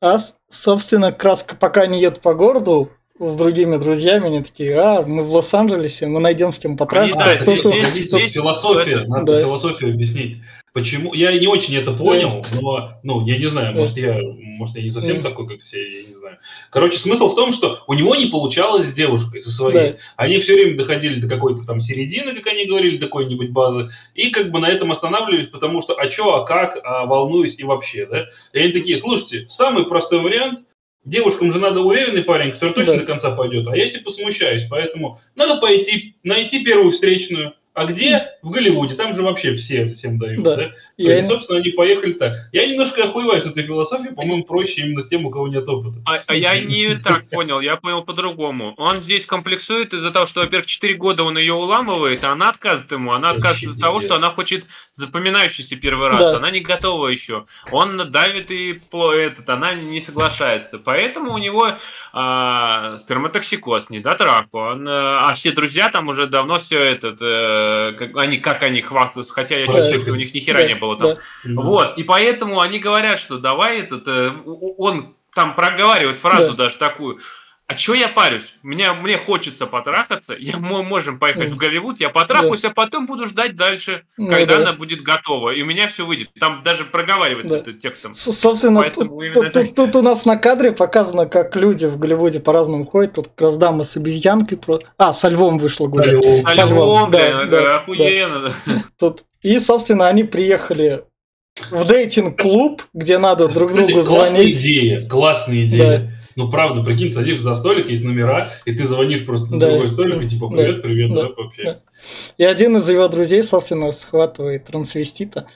А, 0.00 0.18
собственно, 0.48 1.12
краска, 1.12 1.56
пока 1.56 1.82
они 1.82 2.00
едут 2.00 2.22
по 2.22 2.34
городу, 2.34 2.90
с 3.18 3.36
другими 3.36 3.76
друзьями, 3.76 4.26
они 4.26 4.42
такие, 4.42 4.78
а, 4.78 5.02
мы 5.02 5.24
в 5.24 5.34
Лос-Анджелесе, 5.34 6.06
мы 6.06 6.20
найдем 6.20 6.52
с 6.52 6.58
кем 6.58 6.76
потрахаться. 6.76 7.44
Да, 7.44 7.58
здесь, 7.58 7.88
здесь, 7.88 8.08
здесь 8.08 8.32
философия, 8.32 9.04
надо 9.08 9.32
да. 9.32 9.40
философию 9.40 9.92
объяснить. 9.92 10.38
Почему? 10.72 11.14
Я 11.14 11.36
не 11.38 11.46
очень 11.46 11.74
это 11.76 11.92
понял, 11.92 12.44
но, 12.60 13.00
ну, 13.02 13.26
я 13.26 13.38
не 13.38 13.46
знаю, 13.46 13.74
может, 13.74 13.96
я, 13.96 14.18
может, 14.20 14.76
я 14.76 14.82
не 14.82 14.90
совсем 14.90 15.22
такой, 15.22 15.48
как 15.48 15.60
все, 15.60 16.00
я 16.00 16.06
не 16.06 16.12
знаю. 16.12 16.38
Короче, 16.70 16.98
смысл 16.98 17.28
в 17.28 17.34
том, 17.34 17.52
что 17.52 17.80
у 17.86 17.94
него 17.94 18.14
не 18.14 18.26
получалось 18.26 18.86
с 18.86 18.92
девушкой, 18.92 19.42
со 19.42 19.50
своей. 19.50 19.92
Да. 19.92 19.98
Они 20.16 20.38
все 20.38 20.54
время 20.54 20.76
доходили 20.76 21.20
до 21.20 21.28
какой-то 21.28 21.64
там 21.64 21.80
середины, 21.80 22.34
как 22.34 22.46
они 22.48 22.66
говорили, 22.66 22.98
до 22.98 23.06
какой-нибудь 23.06 23.50
базы, 23.50 23.90
и 24.14 24.30
как 24.30 24.50
бы 24.50 24.60
на 24.60 24.68
этом 24.68 24.90
останавливались, 24.90 25.48
потому 25.48 25.80
что, 25.80 25.94
а 25.94 26.10
что, 26.10 26.36
а 26.36 26.44
как, 26.44 26.78
а 26.84 27.06
волнуюсь 27.06 27.58
и 27.58 27.64
вообще, 27.64 28.06
да? 28.06 28.26
И 28.52 28.58
они 28.58 28.72
такие, 28.72 28.98
слушайте, 28.98 29.46
самый 29.48 29.86
простой 29.86 30.20
вариант, 30.20 30.60
Девушкам 31.04 31.52
же 31.52 31.58
надо 31.58 31.80
уверенный 31.80 32.22
парень, 32.22 32.52
который 32.52 32.74
точно 32.74 32.94
да. 32.94 33.00
до 33.00 33.06
конца 33.06 33.30
пойдет, 33.30 33.66
а 33.68 33.74
я 33.74 33.90
типа 33.90 34.10
смущаюсь, 34.10 34.64
поэтому 34.68 35.20
надо 35.36 35.58
пойти, 35.58 36.16
найти 36.22 36.62
первую 36.62 36.90
встречную, 36.90 37.54
а 37.78 37.84
где? 37.84 38.32
В 38.42 38.50
Голливуде. 38.50 38.96
Там 38.96 39.14
же 39.14 39.22
вообще 39.22 39.54
все 39.54 39.86
всем 39.86 40.18
дают. 40.18 40.42
Да. 40.42 40.56
да? 40.56 40.62
То 40.64 40.74
я... 40.96 41.16
есть, 41.16 41.28
собственно, 41.28 41.60
они 41.60 41.70
поехали 41.70 42.12
так. 42.12 42.32
Я 42.50 42.66
немножко 42.66 43.04
охуеваю 43.04 43.40
с 43.40 43.46
этой 43.46 43.62
философией. 43.62 44.14
По-моему, 44.16 44.42
проще 44.42 44.82
именно 44.82 45.00
с 45.00 45.06
тем, 45.06 45.26
у 45.26 45.30
кого 45.30 45.46
нет 45.46 45.68
опыта. 45.68 45.98
А, 46.04 46.18
а 46.26 46.34
я 46.34 46.58
не 46.58 46.94
так 47.04 47.30
понял. 47.30 47.60
Я 47.60 47.76
понял 47.76 48.02
по-другому. 48.02 48.74
Он 48.78 49.00
здесь 49.00 49.24
комплексует 49.26 49.94
из-за 49.94 50.10
того, 50.10 50.26
что, 50.26 50.40
во-первых, 50.40 50.66
4 50.66 50.94
года 50.94 51.22
он 51.22 51.38
ее 51.38 51.54
уламывает, 51.54 52.24
а 52.24 52.32
она 52.32 52.48
отказывает 52.48 52.90
ему. 52.90 53.12
Она 53.12 53.30
отказывается 53.30 53.66
из-за 53.66 53.80
того, 53.80 54.00
что 54.00 54.16
она 54.16 54.30
хочет 54.30 54.66
запоминающийся 54.90 55.76
первый 55.76 56.08
раз. 56.08 56.18
Да. 56.18 56.36
Она 56.38 56.50
не 56.50 56.60
готова 56.60 57.06
еще. 57.06 57.46
Он 57.70 58.10
давит 58.10 58.50
и 58.50 58.80
этот, 58.92 59.48
она 59.48 59.74
не 59.74 60.00
соглашается. 60.00 60.80
Поэтому 60.80 61.32
у 61.32 61.38
него 61.38 61.76
а, 62.12 62.96
сперматоксикоз, 62.96 63.88
недотравку. 63.88 64.58
Он, 64.58 64.84
а 64.88 65.32
все 65.34 65.52
друзья 65.52 65.90
там 65.90 66.08
уже 66.08 66.26
давно 66.26 66.58
все 66.58 66.80
этот... 66.80 67.18
Э, 67.22 67.67
как 67.98 68.16
они, 68.16 68.38
как 68.38 68.62
они 68.62 68.80
хвастаются, 68.80 69.32
хотя 69.32 69.58
я 69.58 69.66
чувствую, 69.66 70.00
что 70.00 70.12
у 70.12 70.16
них 70.16 70.34
ни 70.34 70.40
хера 70.40 70.62
не 70.64 70.74
было 70.74 70.98
там. 70.98 71.16
Вот, 71.44 71.98
и 71.98 72.02
поэтому 72.02 72.60
они 72.60 72.78
говорят, 72.78 73.18
что 73.18 73.38
давай 73.38 73.80
этот, 73.80 74.06
э, 74.06 74.32
он 74.44 75.14
там 75.34 75.54
проговаривает 75.54 76.18
фразу 76.18 76.54
даже 76.54 76.76
такую, 76.76 77.18
а 77.68 77.74
чё 77.74 77.92
я 77.92 78.08
парюсь? 78.08 78.54
Меня, 78.62 78.94
мне 78.94 79.18
хочется 79.18 79.66
потрахаться, 79.66 80.34
я, 80.38 80.56
мы 80.56 80.82
можем 80.82 81.18
поехать 81.18 81.50
mm. 81.50 81.52
в 81.52 81.56
Голливуд, 81.58 82.00
я 82.00 82.08
потрахаюсь, 82.08 82.62
да. 82.62 82.70
а 82.70 82.72
потом 82.72 83.04
буду 83.04 83.26
ждать 83.26 83.56
дальше, 83.56 84.04
ну, 84.16 84.30
когда 84.30 84.56
да. 84.56 84.62
она 84.62 84.72
будет 84.72 85.02
готова, 85.02 85.50
и 85.50 85.60
у 85.60 85.66
меня 85.66 85.86
все 85.86 86.06
выйдет. 86.06 86.30
Там 86.40 86.62
даже 86.62 86.86
проговаривается 86.86 87.56
да. 87.56 87.58
это 87.58 87.74
текстом. 87.74 88.14
Собственно, 88.14 88.84
тут, 88.88 89.10
тут, 89.34 89.52
тут, 89.52 89.74
тут 89.74 89.96
у 89.96 90.00
нас 90.00 90.24
на 90.24 90.38
кадре 90.38 90.72
показано, 90.72 91.26
как 91.26 91.54
люди 91.56 91.84
в 91.84 91.98
Голливуде 91.98 92.40
по-разному 92.40 92.86
ходят. 92.86 93.12
Тут 93.12 93.28
как 93.28 93.42
раз 93.42 93.58
дама 93.58 93.84
с 93.84 93.98
обезьянкой. 93.98 94.56
Про... 94.56 94.80
А, 94.96 95.12
со 95.12 95.28
львом 95.28 95.58
вышло 95.58 95.88
гулять. 95.88 96.48
Со, 96.48 96.54
со 96.54 96.64
львом, 96.64 97.10
да, 97.10 97.44
да, 97.44 97.76
охуенно. 97.76 98.54
Да. 98.64 98.84
Тут... 98.98 99.24
И, 99.42 99.58
собственно, 99.58 100.08
они 100.08 100.24
приехали 100.24 101.04
в 101.70 101.84
дейтинг-клуб, 101.86 102.82
где 102.94 103.18
надо 103.18 103.48
друг 103.48 103.70
Кстати, 103.70 103.86
другу 103.88 104.00
звонить. 104.00 104.24
Классная 104.24 104.50
идея, 104.52 105.08
классная 105.08 105.66
идея. 105.66 105.98
Да. 105.98 106.17
Ну, 106.38 106.48
правда, 106.48 106.84
прикинь, 106.84 107.10
садишься 107.10 107.42
за 107.42 107.56
столик, 107.56 107.90
есть 107.90 108.04
номера, 108.04 108.52
и 108.64 108.72
ты 108.72 108.86
звонишь 108.86 109.26
просто 109.26 109.52
на 109.52 109.58
да, 109.58 109.70
другой 109.70 109.88
столик, 109.88 110.22
и 110.22 110.28
типа, 110.28 110.48
привет, 110.48 110.76
да, 110.76 110.82
привет, 110.82 111.12
да, 111.12 111.22
да 111.22 111.28
пообщаемся. 111.30 111.82
Да. 111.84 111.92
И 112.36 112.44
один 112.44 112.76
из 112.76 112.88
его 112.88 113.08
друзей, 113.08 113.42
собственно, 113.42 113.90
схватывает 113.90 114.64
трансвестита. 114.66 115.48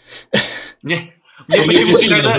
Не, 0.82 1.12
Мне 1.46 1.66
почему-то, 1.66 2.08
когда... 2.08 2.36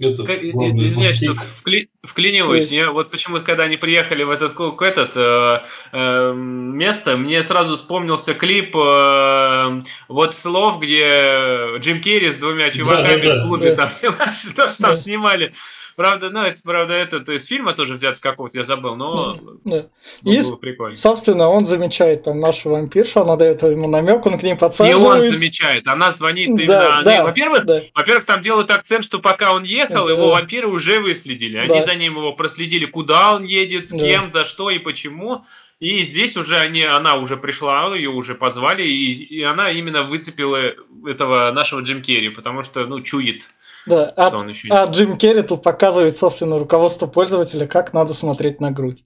Это, 0.00 0.22
Извиняюсь, 0.22 1.16
что 1.16 1.34
вкли, 1.34 1.90
вклиниваюсь. 2.04 2.70
Я, 2.70 2.90
вот 2.90 3.10
почему-то, 3.10 3.44
когда 3.44 3.64
они 3.64 3.76
приехали 3.76 4.22
в 4.22 4.30
этот, 4.30 4.56
в 4.56 4.80
этот 4.80 5.12
э, 5.16 5.62
э, 5.92 6.32
место, 6.34 7.16
мне 7.16 7.42
сразу 7.42 7.74
вспомнился 7.74 8.32
клип 8.32 8.76
э, 8.76 9.82
вот 10.06 10.36
слов, 10.36 10.80
где 10.80 11.76
Джим 11.80 12.00
Керри 12.00 12.30
с 12.30 12.38
двумя 12.38 12.70
чуваками 12.70 13.22
да, 13.22 13.34
да, 13.34 13.44
в 13.44 13.48
клубе 13.48 13.74
да. 13.74 13.92
там, 14.00 14.32
что 14.32 14.72
там 14.82 14.96
снимали. 14.96 15.52
Правда, 15.98 16.30
ну, 16.30 16.44
это, 16.44 16.62
правда, 16.62 16.94
это 16.94 17.32
из 17.32 17.46
фильма 17.46 17.72
тоже 17.72 17.94
взят 17.94 18.16
с 18.16 18.20
какого-то, 18.20 18.56
я 18.56 18.64
забыл, 18.64 18.94
но 18.94 19.36
да. 19.64 19.88
И, 20.22 20.40
было 20.40 20.54
прикольно. 20.54 20.94
собственно, 20.94 21.48
он 21.48 21.66
замечает 21.66 22.22
там 22.22 22.38
нашу 22.38 22.70
вампиршу, 22.70 23.22
она 23.22 23.34
дает 23.34 23.64
ему 23.64 23.88
намек, 23.88 24.24
он 24.24 24.38
к 24.38 24.44
ней 24.44 24.54
подсаживается. 24.54 25.26
И 25.26 25.30
он 25.32 25.36
замечает, 25.36 25.88
она 25.88 26.12
звонит 26.12 26.50
именно... 26.50 26.66
Да, 26.68 27.02
да, 27.02 27.24
во-первых, 27.24 27.64
да. 27.64 27.82
во-первых, 27.96 28.26
там 28.26 28.42
делают 28.42 28.70
акцент, 28.70 29.02
что 29.02 29.18
пока 29.18 29.52
он 29.52 29.64
ехал, 29.64 30.06
да. 30.06 30.12
его 30.12 30.28
вампиры 30.28 30.68
уже 30.68 31.00
выследили. 31.00 31.56
Они 31.56 31.80
да. 31.80 31.82
за 31.82 31.96
ним 31.96 32.14
его 32.14 32.32
проследили, 32.32 32.86
куда 32.86 33.34
он 33.34 33.42
едет, 33.42 33.88
с 33.88 33.90
да. 33.90 33.98
кем, 33.98 34.30
за 34.30 34.44
что 34.44 34.70
и 34.70 34.78
почему. 34.78 35.42
И 35.80 36.04
здесь 36.04 36.36
уже 36.36 36.58
они, 36.58 36.84
она 36.84 37.16
уже 37.16 37.36
пришла, 37.36 37.92
ее 37.96 38.10
уже 38.10 38.36
позвали, 38.36 38.84
и, 38.84 39.12
и 39.12 39.42
она 39.42 39.72
именно 39.72 40.04
выцепила 40.04 40.74
этого 41.04 41.50
нашего 41.50 41.80
Джим 41.80 42.02
Керри, 42.02 42.28
потому 42.28 42.62
что, 42.62 42.86
ну, 42.86 43.00
чует 43.00 43.50
да, 43.88 44.12
а, 44.16 44.30
а 44.70 44.84
Джим 44.86 45.16
Керри 45.16 45.42
тут 45.42 45.62
показывает, 45.62 46.16
собственно, 46.16 46.58
руководство 46.58 47.06
пользователя, 47.06 47.66
как 47.66 47.92
надо 47.92 48.14
смотреть 48.14 48.60
на 48.60 48.70
грудь. 48.70 49.04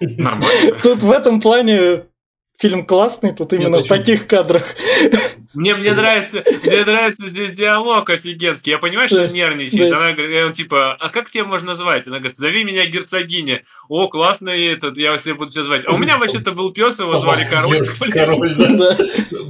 Нормально. 0.00 0.78
Тут 0.82 1.02
в 1.02 1.10
этом 1.10 1.40
плане 1.40 2.04
фильм 2.58 2.86
классный, 2.86 3.34
тут 3.34 3.52
именно 3.52 3.76
Нет, 3.76 3.86
в 3.86 3.88
таких 3.88 4.26
кадрах. 4.26 4.74
Мне, 5.54 5.74
мне 5.74 5.92
нравится, 5.92 6.42
мне 6.62 6.84
нравится 6.84 7.26
здесь 7.26 7.52
диалог 7.52 8.08
офигенский. 8.10 8.72
Я 8.72 8.78
понимаю, 8.78 9.08
что 9.08 9.24
он 9.24 9.32
нервничает. 9.32 9.92
Она 9.92 10.12
говорит, 10.12 10.44
он 10.46 10.52
типа, 10.52 10.94
а 10.94 11.08
как 11.08 11.30
тебя 11.30 11.44
можно 11.44 11.74
звать? 11.74 12.06
Она 12.06 12.18
говорит, 12.18 12.38
зови 12.38 12.64
меня 12.64 12.86
герцогиня. 12.86 13.62
О, 13.88 14.08
классный 14.08 14.66
этот, 14.66 14.96
я 14.96 15.16
все 15.16 15.34
буду 15.34 15.50
тебя 15.50 15.64
звать. 15.64 15.82
А 15.86 15.92
у 15.92 15.98
меня 15.98 16.18
вообще-то 16.18 16.52
был 16.52 16.72
пес, 16.72 16.98
его 16.98 17.16
звали 17.16 17.44
Король. 17.44 17.86
Король, 18.10 18.54
да. 18.56 18.96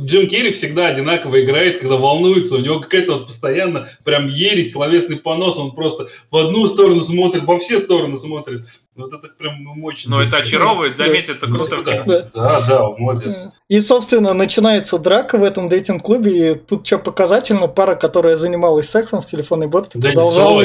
Джим 0.04 0.26
Керри 0.26 0.52
всегда 0.52 0.88
одинаково 0.88 1.44
играет, 1.44 1.80
когда 1.80 1.96
волнуется. 1.96 2.56
У 2.56 2.60
него 2.60 2.80
какая-то 2.80 3.14
вот 3.14 3.26
постоянно 3.26 3.88
прям 4.04 4.26
ересь, 4.26 4.72
словесный 4.72 5.16
понос. 5.16 5.56
Он 5.56 5.72
просто 5.72 6.08
в 6.30 6.36
одну 6.36 6.66
сторону 6.66 7.02
смотрит, 7.02 7.44
во 7.44 7.58
все 7.58 7.78
стороны 7.78 8.16
смотрит. 8.16 8.64
Вот 8.94 9.10
это 9.14 9.26
прям 9.28 9.54
мощно. 9.54 10.16
Ну, 10.16 10.20
это 10.20 10.36
очаровывает, 10.36 10.98
заметь, 10.98 11.30
это 11.30 11.46
круто. 11.46 11.82
Да, 11.82 12.30
да, 12.34 12.60
да, 12.68 12.88
молодец. 12.90 13.52
И, 13.68 13.80
собственно, 13.80 14.34
начинается 14.34 14.98
драка 14.98 15.38
в 15.38 15.44
этом 15.44 15.68
дейтинг-клубе, 15.92 16.52
и 16.52 16.54
тут 16.54 16.86
что 16.86 16.98
показательно, 16.98 17.66
пара, 17.66 17.94
которая 17.94 18.36
занималась 18.36 18.88
сексом 18.88 19.22
в 19.22 19.26
телефонной 19.26 19.66
будке, 19.66 19.98
да 19.98 20.08
продолжала, 20.08 20.64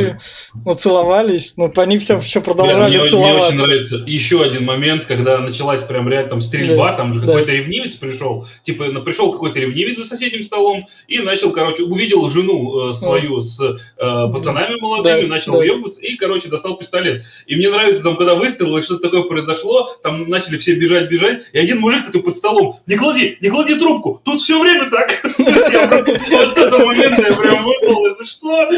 ну, 0.66 0.74
целовались, 0.74 1.54
но 1.58 1.72
они 1.78 1.98
все 1.98 2.20
еще 2.20 2.42
продолжали 2.42 2.98
мне, 2.98 3.06
целоваться. 3.08 3.38
Мне 3.38 3.48
очень 3.48 3.68
нравится 3.68 4.04
еще 4.06 4.44
один 4.44 4.66
момент, 4.66 5.06
когда 5.06 5.40
началась 5.40 5.82
прям 5.82 6.10
реально 6.10 6.30
там 6.30 6.42
стрельба, 6.42 6.92
да, 6.92 6.98
там 6.98 7.14
же 7.14 7.22
да. 7.22 7.28
какой-то 7.28 7.52
ревнивец 7.52 7.96
пришел, 7.96 8.48
типа, 8.64 8.86
пришел 9.02 9.32
какой-то 9.32 9.60
ревнивец 9.60 10.00
за 10.00 10.06
соседним 10.06 10.44
столом 10.44 10.88
и 11.08 11.20
начал, 11.20 11.52
короче, 11.52 11.84
увидел 11.84 12.30
жену 12.30 12.90
э, 12.90 12.94
свою 12.94 13.42
с 13.42 13.60
э, 13.62 13.78
пацанами 13.98 14.80
молодыми, 14.80 15.22
да, 15.22 15.28
начал 15.28 15.54
да. 15.54 15.60
уебываться 15.60 16.02
и, 16.02 16.16
короче, 16.16 16.50
достал 16.50 16.78
пистолет. 16.78 17.24
И 17.46 17.56
мне 17.56 17.70
нравится 17.70 18.04
там 18.04 18.18
когда 18.18 18.36
выстрел, 18.36 18.78
и 18.78 18.82
что-то 18.82 19.04
такое 19.04 19.24
произошло, 19.24 19.96
там 20.04 20.30
начали 20.30 20.58
все 20.58 20.76
бежать, 20.76 21.10
бежать, 21.10 21.44
и 21.54 21.60
один 21.60 21.80
мужик 21.80 22.06
такой 22.06 22.24
под 22.24 22.36
столом, 22.36 22.80
не 22.86 22.96
клади, 22.96 23.38
не 23.42 23.50
клади 23.50 23.76
трубку, 23.76 24.22
тут 24.24 24.42
все 24.42 24.60
время 24.60 24.90
так. 24.90 25.17
Вот 25.24 26.54
с 26.54 26.58
этого 26.58 26.86
момента 26.86 27.22
я 27.28 27.36
прям 27.36 27.66
выпал, 27.66 28.06
это 28.08 28.26
что? 28.26 28.70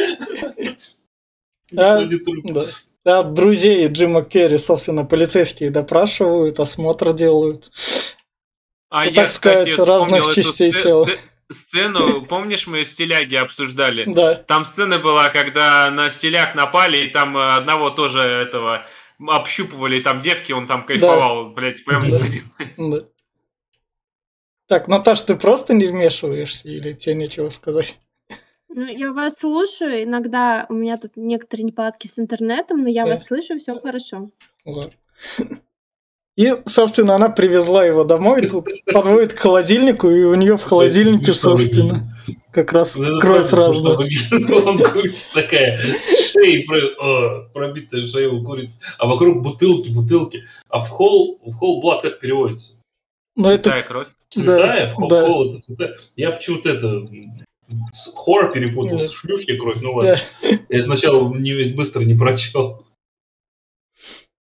А, 3.05 3.23
друзей 3.23 3.87
Джима 3.87 4.23
Керри, 4.23 4.57
собственно, 4.57 5.05
полицейские 5.05 5.71
допрашивают, 5.71 6.59
осмотр 6.59 7.13
делают. 7.13 7.71
А 8.89 9.05
я, 9.05 9.13
так 9.13 9.31
сказать, 9.31 9.77
разных 9.77 10.33
частей 10.33 10.71
тела 10.71 11.07
сцену, 11.51 12.25
помнишь, 12.25 12.67
мы 12.67 12.83
стиляги 12.85 13.35
обсуждали? 13.35 14.05
Да. 14.05 14.35
Там 14.35 14.65
сцена 14.65 14.99
была, 14.99 15.29
когда 15.29 15.89
на 15.89 16.09
стиляк 16.09 16.55
напали, 16.55 17.05
и 17.05 17.09
там 17.09 17.35
одного 17.37 17.89
тоже 17.89 18.21
этого 18.21 18.85
общупывали 19.27 20.01
там 20.01 20.19
девки, 20.21 20.51
он 20.51 20.67
там 20.67 20.85
кайфовал, 20.85 21.47
да. 21.47 21.53
блядь, 21.53 21.83
прям 21.83 22.09
да. 22.09 22.19
да. 22.77 23.05
Так, 24.69 24.87
Наташ, 24.87 25.23
ты 25.23 25.35
просто 25.35 25.73
не 25.73 25.87
вмешиваешься 25.87 26.69
или 26.69 26.93
тебе 26.93 27.15
нечего 27.15 27.49
сказать? 27.49 27.97
Ну, 28.69 28.85
я 28.85 29.11
вас 29.11 29.39
слушаю. 29.39 30.03
Иногда 30.03 30.67
у 30.69 30.75
меня 30.75 30.99
тут 30.99 31.13
некоторые 31.15 31.65
неполадки 31.65 32.05
с 32.05 32.19
интернетом, 32.19 32.83
но 32.83 32.87
я 32.87 33.03
да. 33.03 33.09
вас 33.09 33.25
слышу, 33.25 33.57
все 33.57 33.79
хорошо. 33.79 34.29
Ладно. 34.65 34.93
И, 36.37 36.53
собственно, 36.67 37.15
она 37.15 37.29
привезла 37.29 37.83
его 37.83 38.03
домой, 38.03 38.47
тут 38.47 38.67
подводит 38.85 39.33
к 39.33 39.39
холодильнику, 39.39 40.07
и 40.07 40.23
у 40.23 40.35
нее 40.35 40.55
в 40.55 40.63
холодильнике, 40.63 41.33
собственно, 41.33 42.07
как 42.51 42.71
раз 42.71 42.95
ну, 42.95 43.19
кровь 43.19 43.51
разная. 43.51 43.97
Он 43.97 44.77
курица 44.77 45.33
такая, 45.33 45.77
шеей 45.79 46.65
пробитая 47.51 48.05
шея 48.05 48.29
у 48.29 48.43
курицы, 48.43 48.77
а 48.99 49.07
вокруг 49.07 49.41
бутылки, 49.41 49.89
бутылки. 49.89 50.43
А 50.69 50.79
в 50.79 50.89
холл, 50.89 51.39
в 51.43 51.53
холл 51.55 51.81
блад 51.81 52.03
как 52.03 52.19
переводится? 52.19 52.73
Ну, 53.35 53.49
это... 53.49 53.81
кровь. 53.81 54.07
Цветая, 54.29 54.89
в 54.89 54.93
холл, 54.93 55.09
холл 55.09 55.49
это 55.49 55.61
цветая. 55.61 55.95
Я 56.15 56.31
почему-то 56.31 56.69
это 56.69 57.07
хор 58.15 58.51
перепутал, 58.51 59.05
с 59.05 59.11
шлюшки 59.11 59.57
кровь, 59.57 59.79
ну 59.81 59.93
ладно. 59.93 60.19
Я 60.69 60.81
сначала 60.81 61.33
не, 61.35 61.73
быстро 61.73 62.01
не 62.01 62.15
прочел. 62.15 62.85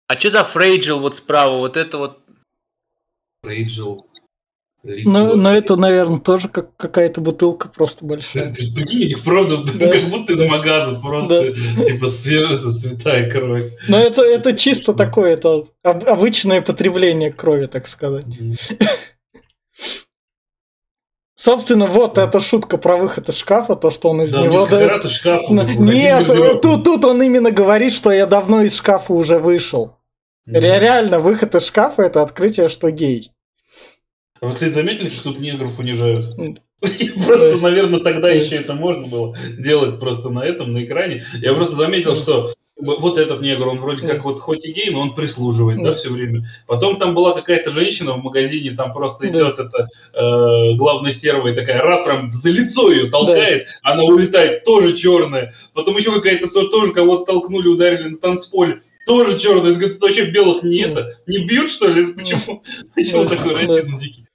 А 0.09 0.19
что 0.19 0.31
за 0.31 0.45
Фрейджил 0.45 1.00
вот 1.00 1.16
справа? 1.16 1.57
Вот 1.57 1.76
это 1.76 1.99
вот... 1.99 2.21
Фрейджил. 3.43 4.07
Ну, 4.83 5.35
но 5.35 5.52
это, 5.52 5.75
наверное, 5.75 6.21
тоже 6.21 6.49
как 6.49 6.76
какая-то 6.76 7.21
бутылка 7.21 7.69
просто 7.69 8.05
большая. 8.05 8.55
Прикинь, 8.55 9.11
их 9.11 9.25
правда, 9.25 9.57
да. 9.75 9.90
как 9.90 10.11
будто 10.11 10.33
из 10.33 10.43
магаза 10.43 10.95
просто, 11.00 11.52
да. 11.52 11.85
типа, 11.85 12.07
свежая, 12.07 12.71
святая 12.71 13.28
кровь. 13.28 13.73
Но 13.88 13.99
это, 13.99 14.23
это 14.23 14.57
чисто 14.57 14.95
такое, 14.95 15.33
это 15.33 15.66
обычное 15.83 16.62
потребление 16.62 17.33
крови, 17.33 17.66
так 17.66 17.88
сказать. 17.88 18.26
Собственно, 21.35 21.87
вот 21.87 22.18
эта 22.18 22.40
шутка 22.40 22.78
про 22.78 22.97
выход 22.97 23.28
из 23.28 23.37
шкафа, 23.37 23.76
то, 23.76 23.90
что 23.90 24.09
он 24.09 24.23
из 24.23 24.33
да, 24.33 24.42
него... 24.42 24.66
Да, 24.66 25.00
шкаф, 25.02 25.49
Нет, 25.49 26.26
тут, 26.62 26.83
тут 26.83 27.04
он 27.04 27.23
именно 27.23 27.50
говорит, 27.50 27.92
что 27.92 28.11
я 28.11 28.26
давно 28.26 28.62
из 28.62 28.76
шкафа 28.76 29.12
уже 29.12 29.38
вышел. 29.38 29.99
Mm. 30.49 30.61
Реально, 30.61 31.21
выход 31.21 31.54
из 31.54 31.66
шкафа 31.66 32.02
это 32.02 32.23
открытие, 32.23 32.68
что 32.68 32.90
гей. 32.90 33.33
А 34.40 34.47
вы, 34.47 34.54
кстати, 34.54 34.73
заметили, 34.73 35.09
что 35.09 35.30
тут 35.30 35.40
негров 35.40 35.78
унижают? 35.78 36.37
Просто, 36.80 37.56
наверное, 37.56 38.00
тогда 38.00 38.30
еще 38.30 38.56
это 38.56 38.75
можно 38.75 39.06
было 39.06 39.37
делать 39.59 40.00
просто 40.00 40.30
на 40.30 40.45
этом, 40.45 40.73
на 40.73 40.85
экране. 40.85 41.25
Я 41.35 41.54
просто 41.54 41.76
заметил, 41.76 42.16
что 42.16 42.52
вот 42.76 43.18
этот 43.18 43.40
негр, 43.40 43.68
он 43.68 43.80
вроде 43.80 44.06
как 44.06 44.25
вот 44.25 44.38
хоть 44.40 44.66
и 44.66 44.73
гей, 44.73 44.90
но 44.90 45.00
он 45.00 45.14
прислуживает, 45.14 45.83
да, 45.83 45.95
все 45.95 46.11
время. 46.11 46.47
Потом 46.66 46.99
там 46.99 47.14
была 47.14 47.33
какая-то 47.33 47.71
женщина 47.71 48.12
в 48.12 48.23
магазине, 48.23 48.73
там 48.73 48.92
просто 48.92 49.28
идет 49.28 49.59
эта 49.59 49.88
э, 50.12 50.75
главная 50.76 51.12
стерва 51.12 51.49
и 51.49 51.54
такая, 51.54 51.80
рад 51.80 52.04
прям 52.04 52.33
за 52.33 52.50
лицо 52.50 52.90
ее 52.90 53.11
толкает, 53.11 53.68
она 53.83 54.02
улетает, 54.02 54.64
тоже 54.64 54.97
черная. 54.97 55.54
Потом 55.73 55.97
еще 55.97 56.12
какая-то 56.12 56.49
тоже 56.49 56.92
кого-то 56.92 57.33
толкнули, 57.33 57.68
ударили 57.68 58.09
на 58.09 58.18
танцполе 58.18 58.83
тоже 59.06 59.38
черный. 59.38 59.75
Говорит, 59.75 60.02
вообще 60.02 60.26
белых 60.26 60.62
не 60.62 60.80
это. 60.80 61.16
Не 61.26 61.47
бьют, 61.47 61.71
что 61.71 61.87
ли? 61.87 62.12
Почему? 62.12 62.62
Почему 62.95 63.25
такой 63.25 63.54
расизм 63.54 63.99
дикий? 63.99 64.26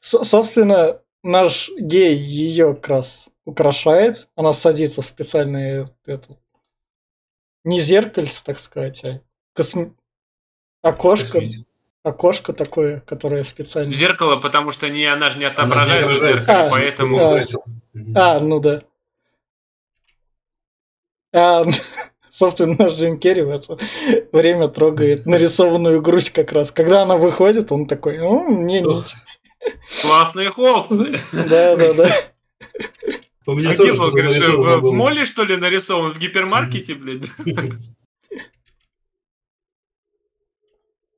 Собственно, 0.00 1.00
наш 1.24 1.70
гей 1.76 2.16
ее 2.16 2.74
как 2.74 2.88
раз 2.88 3.28
украшает. 3.44 4.28
Она 4.36 4.52
садится 4.52 5.02
в 5.02 5.06
специальное 5.06 5.90
это, 6.06 6.36
не 7.68 7.80
зеркальце, 7.80 8.42
так 8.44 8.58
сказать, 8.58 9.04
а 9.04 9.20
косм... 9.54 9.94
окошко. 10.82 11.42
Окошко 12.04 12.52
такое, 12.52 13.00
которое 13.00 13.42
специально. 13.44 13.92
Зеркало, 13.92 14.36
потому 14.36 14.72
что 14.72 14.88
не, 14.88 15.04
она 15.04 15.30
же 15.30 15.38
не 15.38 15.44
отображает 15.44 16.06
в 16.06 16.10
зеркале, 16.10 16.42
а, 16.46 16.70
поэтому. 16.70 17.18
А, 17.18 17.44
а, 18.14 18.40
ну 18.40 18.60
да. 18.60 18.82
А, 21.34 21.64
Собственно, 22.30 22.76
наш 22.78 22.94
Джим 22.94 23.18
Керри 23.18 23.42
в 23.42 23.50
это 23.50 23.78
время 24.30 24.68
трогает 24.68 25.26
нарисованную 25.26 26.00
грудь 26.00 26.30
как 26.30 26.52
раз. 26.52 26.70
Когда 26.70 27.02
она 27.02 27.16
выходит, 27.16 27.72
он 27.72 27.86
такой, 27.86 28.18
ну, 28.18 28.48
мне 28.48 28.80
не... 28.80 29.04
Классные 30.02 30.52
холсты. 30.52 31.20
Да, 31.32 31.74
да, 31.76 31.92
да. 31.94 32.16
У 33.48 33.54
меня 33.54 33.70
а 33.70 33.76
тоже 33.76 33.94
говорит, 33.94 34.44
в 34.44 34.92
моле, 34.92 35.24
что 35.24 35.42
ли, 35.42 35.56
нарисован? 35.56 36.12
В 36.12 36.18
гипермаркете, 36.18 36.94
блин? 36.94 37.24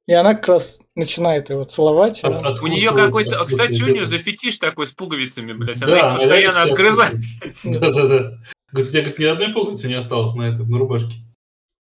И 0.07 0.13
она 0.13 0.35
как 0.35 0.47
раз 0.47 0.81
начинает 0.95 1.51
его 1.51 1.65
целовать. 1.65 2.23
От- 2.23 2.45
а- 2.45 2.63
У 2.63 2.69
нее 2.69 2.93
какой-то... 2.93 3.45
Кстати, 3.45 3.83
у 3.83 3.89
нее 3.89 4.07
за 4.07 4.19
фетиш 4.19 4.59
такой 4.59 4.87
с 4.87 4.93
пуговицами, 4.93 5.53
блядь. 5.53 5.81
Да, 5.81 5.87
Она 5.87 5.97
их 5.97 6.03
она 6.03 6.15
постоянно 6.19 6.63
отгрызает. 6.63 7.17
Да-да-да. 7.65 8.39
Говорит, 8.73 8.89
у 8.89 8.93
тебя 8.93 9.01
говорит, 9.03 9.19
ни 9.19 9.25
одной 9.25 9.53
пуговицы 9.53 9.89
не 9.89 9.95
осталось 9.95 10.37
на 10.37 10.43
этом, 10.55 10.71
на 10.71 10.79
рубашке. 10.79 11.15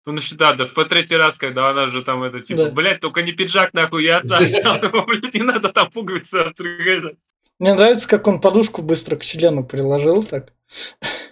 Ну, 0.06 0.14
значит, 0.14 0.38
да, 0.38 0.54
да, 0.54 0.66
в 0.66 0.74
по 0.74 0.86
третий 0.86 1.18
раз, 1.18 1.38
когда 1.38 1.70
она 1.70 1.88
же 1.88 2.02
там 2.04 2.24
это, 2.24 2.40
типа, 2.40 2.66
Да. 2.66 2.72
блядь, 2.72 3.02
только 3.02 3.22
не 3.22 3.34
пиджак, 3.34 3.74
нахуй, 3.74 4.06
я 4.06 4.18
отца 4.18 4.38
взял, 4.42 4.80
блядь, 4.80 5.34
не 5.34 5.44
надо 5.44 5.70
там 5.74 5.90
пуговицы 5.92 6.36
отрыгать. 6.36 7.18
Мне 7.60 7.74
нравится, 7.74 8.08
как 8.08 8.28
он 8.28 8.40
подушку 8.40 8.82
быстро 8.82 9.16
к 9.16 9.24
члену 9.24 9.66
приложил 9.66 10.24
так. 10.24 10.54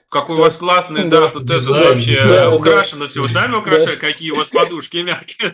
Какой 0.10 0.38
у 0.38 0.42
вас 0.42 0.56
классный, 0.56 1.04
Да. 1.10 1.22
да, 1.22 1.28
тут 1.30 1.50
это 1.50 1.70
вообще 1.70 2.24
да, 2.24 2.50
да. 2.50 2.56
украшено 2.56 3.08
все. 3.08 3.22
Вы 3.22 3.30
сами 3.30 3.56
украшали, 3.56 3.96
какие 3.98 4.32
у 4.32 4.38
вас 4.38 4.48
подушки 4.50 4.98
мягкие. 4.98 5.54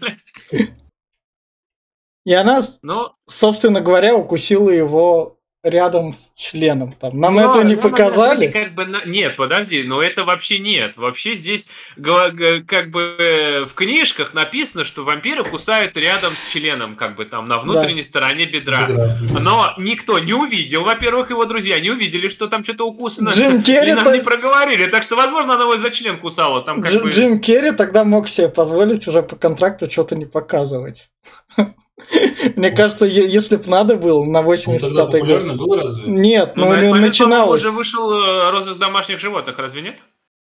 И 2.25 2.33
она, 2.33 2.61
с- 2.61 2.77
Ну, 2.83 3.13
собственно 3.27 3.81
говоря, 3.81 4.15
укусила 4.15 4.69
его 4.69 5.39
рядом 5.63 6.13
с 6.13 6.31
членом. 6.35 6.93
Там. 6.93 7.19
Нам 7.19 7.35
Ну, 7.35 7.49
этого 7.49 7.63
не 7.63 7.75
ну, 7.75 7.81
показали. 7.81 8.47
Как 8.47 8.73
бы, 8.73 8.87
Нет, 9.05 9.35
подожди, 9.35 9.83
но 9.83 10.01
это 10.01 10.23
вообще 10.23 10.59
нет. 10.59 10.97
Вообще 10.97 11.35
здесь 11.35 11.67
как 12.01 12.89
бы 12.89 13.15
э, 13.19 13.65
в 13.65 13.73
книжках 13.73 14.33
написано, 14.33 14.85
что 14.85 15.03
вампиры 15.03 15.43
кусают 15.43 15.95
рядом 15.97 16.31
с 16.31 16.51
членом, 16.51 16.95
как 16.95 17.15
бы 17.15 17.25
там 17.25 17.47
на 17.47 17.59
внутренней 17.59 18.03
стороне 18.03 18.45
бедра. 18.45 18.87
Бедра. 18.87 19.17
Но 19.39 19.73
никто 19.77 20.17
не 20.19 20.33
увидел, 20.33 20.83
во-первых, 20.83 21.29
его 21.29 21.45
друзья 21.45 21.79
не 21.79 21.91
увидели, 21.91 22.27
что 22.27 22.47
там 22.47 22.63
что-то 22.63 22.87
укусано. 22.87 23.29
Джим 23.29 23.61
Керри 23.61 23.91
И 23.91 23.93
нам 23.93 24.03
то- 24.03 24.15
не 24.15 24.23
проговорили, 24.23 24.87
так 24.87 25.03
что, 25.03 25.15
возможно, 25.15 25.55
она 25.55 25.63
его 25.63 25.77
за 25.77 25.91
член 25.91 26.17
кусала. 26.17 26.63
Там 26.63 26.81
как 26.81 26.91
Джим, 26.91 27.03
бы... 27.03 27.11
Джим 27.11 27.39
Керри 27.39 27.71
тогда 27.71 28.03
мог 28.03 28.29
себе 28.29 28.49
позволить 28.49 29.07
уже 29.07 29.21
по 29.21 29.35
контракту 29.35 29.89
что-то 29.91 30.15
не 30.15 30.25
показывать. 30.25 31.09
Мне 32.55 32.71
кажется, 32.71 33.05
если 33.05 33.55
бы 33.57 33.67
надо 33.69 33.95
было 33.97 34.23
на 34.23 34.39
Он 34.39 34.55
тогда 34.77 35.03
85-й 35.03 35.03
год. 35.03 35.11
популярный 35.11 35.55
был 35.55 35.75
разве? 35.75 36.03
Нет, 36.07 36.53
Ну, 36.55 36.63
ну, 36.65 36.67
на 36.67 36.69
у 36.69 36.73
этот 36.73 36.83
него 36.83 36.91
момент, 36.93 36.93
по-моему, 36.93 37.07
начиналось. 37.07 37.61
уже 37.61 37.71
вышел 37.71 38.11
э, 38.11 38.51
«Розыск 38.51 38.77
домашних 38.79 39.19
животных», 39.19 39.57
разве 39.59 39.81
нет? 39.81 39.99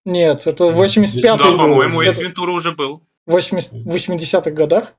Нет, 0.05 0.45
это 0.47 0.65
85-й 0.65 1.21
Да, 1.21 1.37
по-моему, 1.37 2.01
Это 2.01 2.41
уже 2.51 2.71
был. 2.73 3.01
в 3.25 3.31
80 3.31 3.73
80-х 3.85 4.51
годах? 4.51 4.93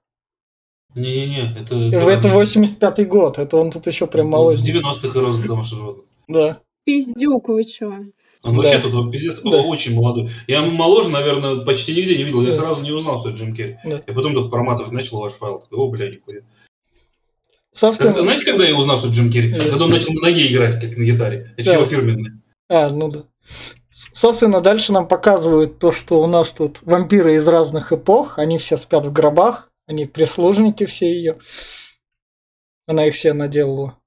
Не-не-не, 0.95 1.53
это... 1.61 1.75
Это 2.11 2.29
85-й 2.29 3.05
год, 3.05 3.39
это 3.39 3.57
он 3.59 3.71
тут 3.71 3.87
еще 3.87 4.07
прям 4.07 4.27
В 4.27 4.31
молодой. 4.31 4.57
90-х 4.63 5.07
и 5.09 5.21
розыск 5.21 5.47
домашних 5.47 5.79
животных. 5.79 6.05
Да. 6.29 6.59
Пиздюк, 6.85 7.49
вы 7.49 7.65
чё? 7.65 7.99
Он 8.43 8.57
Да. 8.57 8.63
вообще 8.63 8.79
тут 8.81 9.11
пиздец 9.13 9.41
Да. 9.43 9.51
очень 9.63 9.95
молодой. 9.95 10.31
Я 10.47 10.63
моложе, 10.63 11.09
наверное, 11.11 11.65
почти 11.65 11.95
нигде 11.95 12.17
не 12.17 12.25
видел. 12.25 12.43
Я 12.43 12.49
Да. 12.49 12.55
сразу 12.55 12.83
не 12.83 12.93
узнал, 12.93 13.21
что 13.21 13.31
это 13.31 13.39
Джим 13.39 13.55
Керри. 13.55 13.77
Да. 13.85 14.03
Я 14.07 14.15
потом 14.15 14.35
только 14.35 14.49
проматывать 14.51 14.93
начал 14.93 15.19
ваш 15.21 15.33
файл. 15.35 15.59
Такой, 15.61 15.79
о, 15.79 15.89
бля, 15.91 16.11
нихуя. 16.11 16.41
Собственно, 17.73 18.11
Когда- 18.13 18.23
знаете, 18.25 18.45
когда 18.47 18.65
я 18.67 18.77
узнал, 18.77 18.99
что 18.99 19.09
Джим 19.09 19.31
Керри? 19.31 19.53
Да. 19.53 19.69
Когда 19.69 19.85
он 19.85 19.91
начал 19.91 20.13
на 20.15 20.21
ноге 20.23 20.47
играть, 20.51 20.81
как 20.81 20.97
на 20.97 21.03
гитаре. 21.05 21.53
Это 21.57 21.71
Да. 21.71 21.75
его 21.75 21.85
фирменный. 21.87 22.31
А, 22.69 22.89
ну 22.91 23.09
да. 23.11 23.25
Собственно, 23.91 24.61
дальше 24.61 24.93
нам 24.93 25.09
показывают 25.09 25.79
то, 25.79 25.91
что 25.93 26.21
у 26.23 26.27
нас 26.27 26.51
тут 26.51 26.79
вампиры 26.83 27.35
из 27.35 27.47
разных 27.49 27.93
эпох, 27.93 28.39
они 28.39 28.59
все 28.59 28.77
спят 28.77 29.05
в 29.07 29.13
гробах, 29.13 29.71
они 29.87 30.07
прислужники 30.07 30.85
все 30.87 31.07
ее. 31.07 31.39
Она 32.87 33.07
их 33.07 33.15
все 33.15 33.33
наделала. 33.33 33.99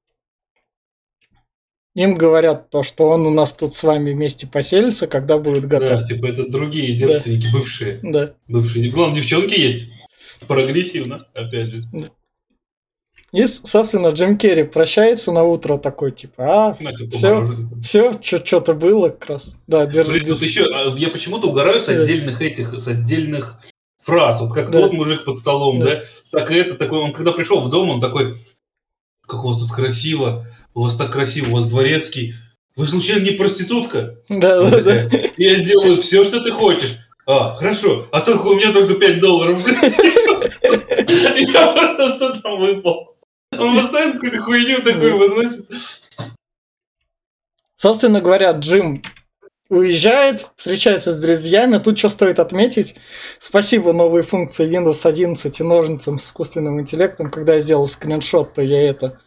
Им 1.99 2.15
говорят 2.15 2.69
то, 2.69 2.81
что 2.81 3.09
он 3.09 3.25
у 3.27 3.29
нас 3.29 3.51
тут 3.53 3.73
с 3.73 3.83
вами 3.83 4.13
вместе 4.13 4.47
поселится, 4.47 5.05
когда 5.05 5.37
будет 5.37 5.67
Да, 5.67 5.79
готов. 5.79 6.07
типа 6.07 6.27
это 6.27 6.47
другие 6.49 6.95
девственники, 6.95 7.51
бывшие. 7.51 7.99
Да. 8.01 8.31
Бывшие. 8.47 8.89
Главное, 8.89 9.17
девчонки 9.17 9.59
есть. 9.59 9.89
Прогрессивно, 10.47 11.27
опять 11.33 11.67
же. 11.67 11.83
И, 13.33 13.43
собственно, 13.45 14.07
Джим 14.07 14.37
Керри 14.37 14.63
прощается 14.63 15.33
на 15.33 15.43
утро 15.43 15.77
такой, 15.77 16.11
типа, 16.13 16.43
а, 16.69 16.77
типа, 16.77 17.17
мороженое. 17.21 17.69
все, 17.83 18.13
что-то 18.23 18.73
было 18.75 19.09
как 19.09 19.29
раз. 19.31 19.55
Да, 19.67 19.85
держи, 19.85 20.13
Блин, 20.13 20.25
тут 20.25 20.41
еще, 20.41 20.67
а, 20.73 20.95
я 20.97 21.09
почему-то 21.09 21.49
угораю 21.49 21.81
с 21.81 21.87
Да. 21.87 22.01
отдельных 22.01 22.41
этих, 22.41 22.79
с 22.79 22.87
отдельных 22.87 23.59
фраз. 24.01 24.39
Вот 24.39 24.53
как 24.53 24.71
Да. 24.71 24.79
тот 24.79 24.93
мужик 24.93 25.25
под 25.25 25.39
столом, 25.39 25.79
Да. 25.81 25.85
да, 25.85 26.01
так 26.31 26.49
и 26.49 26.55
это, 26.55 26.75
такой, 26.75 26.99
он 26.99 27.11
когда 27.11 27.33
пришел 27.33 27.59
в 27.59 27.69
дом, 27.69 27.89
он 27.89 27.99
такой, 27.99 28.37
как 29.27 29.43
у 29.43 29.49
вас 29.49 29.59
тут 29.59 29.71
красиво, 29.73 30.45
у 30.73 30.83
вас 30.83 30.95
так 30.95 31.11
красиво, 31.11 31.49
у 31.49 31.55
вас 31.55 31.65
дворецкий. 31.65 32.35
Вы 32.75 32.87
случайно 32.87 33.23
не 33.23 33.31
проститутка? 33.31 34.17
Да, 34.29 34.69
да, 34.69 34.81
да. 34.81 35.09
Я 35.37 35.57
сделаю 35.57 36.01
все, 36.01 36.23
что 36.23 36.41
ты 36.41 36.51
хочешь. 36.51 36.97
А, 37.25 37.55
хорошо, 37.55 38.07
а 38.11 38.21
только 38.21 38.47
у 38.47 38.55
меня 38.55 38.71
только 38.71 38.95
5 38.95 39.19
долларов. 39.19 39.65
Я 39.67 41.67
просто 41.67 42.39
там 42.41 42.59
выпал. 42.59 43.17
Он 43.57 43.75
постоянно 43.75 44.13
какую-то 44.13 44.41
хуйню 44.41 44.81
такую 44.81 45.17
выносит. 45.17 45.69
Собственно 47.75 48.21
говоря, 48.21 48.51
Джим 48.51 49.01
уезжает, 49.69 50.49
встречается 50.55 51.11
с 51.11 51.19
друзьями. 51.19 51.77
Тут 51.77 51.99
что 51.99 52.09
стоит 52.09 52.39
отметить? 52.39 52.95
Спасибо 53.39 53.93
новой 53.93 54.23
функции 54.23 54.67
Windows 54.67 55.07
11 55.07 55.59
и 55.59 55.63
ножницам 55.63 56.17
с 56.17 56.25
искусственным 56.25 56.79
интеллектом. 56.79 57.29
Когда 57.29 57.55
я 57.55 57.59
сделал 57.59 57.87
скриншот, 57.87 58.53
то 58.53 58.61
я 58.61 58.89
это 58.89 59.19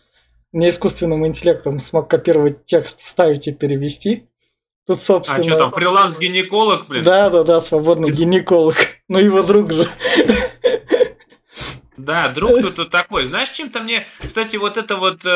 не 0.52 0.68
искусственным 0.68 1.26
интеллектом 1.26 1.78
смог 1.80 2.08
копировать 2.08 2.64
текст, 2.64 3.00
вставить 3.00 3.48
и 3.48 3.52
перевести. 3.52 4.28
Тут, 4.86 4.96
А 4.96 5.00
собственно... 5.00 5.42
что 5.44 5.56
там, 5.58 5.70
фриланс-гинеколог, 5.70 6.88
блин? 6.88 7.04
Да, 7.04 7.30
да, 7.30 7.44
да, 7.44 7.60
свободный 7.60 8.10
гинеколог. 8.10 8.76
Ну, 9.08 9.18
его 9.18 9.42
друг 9.42 9.72
же. 9.72 9.88
Да, 11.98 12.28
друг 12.28 12.74
тут 12.74 12.90
такой. 12.90 13.26
Знаешь, 13.26 13.50
чем-то 13.50 13.80
мне, 13.80 14.06
кстати, 14.20 14.56
вот 14.56 14.76
это 14.76 14.96
вот, 14.96 15.20
э, 15.24 15.28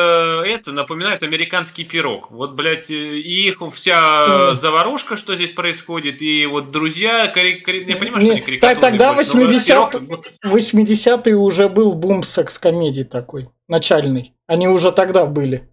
это 0.45 0.73
напоминает 0.73 1.23
американский 1.23 1.85
пирог. 1.85 2.29
Вот, 2.31 2.55
блядь, 2.55 2.89
и 2.89 3.47
их 3.47 3.61
вся 3.73 4.55
заварушка, 4.55 5.15
что 5.15 5.35
здесь 5.35 5.51
происходит, 5.51 6.21
и 6.21 6.45
вот 6.45 6.71
друзья, 6.71 7.31
кари- 7.33 7.61
кари- 7.63 7.85
я 7.87 7.95
понимаю, 7.95 8.21
что 8.21 8.31
они 8.31 8.41
карикатурные 8.41 8.81
тогда 8.81 9.13
больше, 9.13 9.37
но 9.37 9.39
вот 9.43 9.47
80 9.47 9.67
пирог 9.67 9.91
как 9.91 10.01
будто- 10.03 10.29
В 10.43 10.55
80-е 10.55 11.35
уже 11.37 11.69
был 11.69 11.93
бум 11.93 12.23
секс-комедий 12.23 13.03
такой, 13.05 13.47
начальный. 13.69 14.33
Они 14.47 14.67
уже 14.67 14.91
тогда 14.91 15.25
были, 15.25 15.67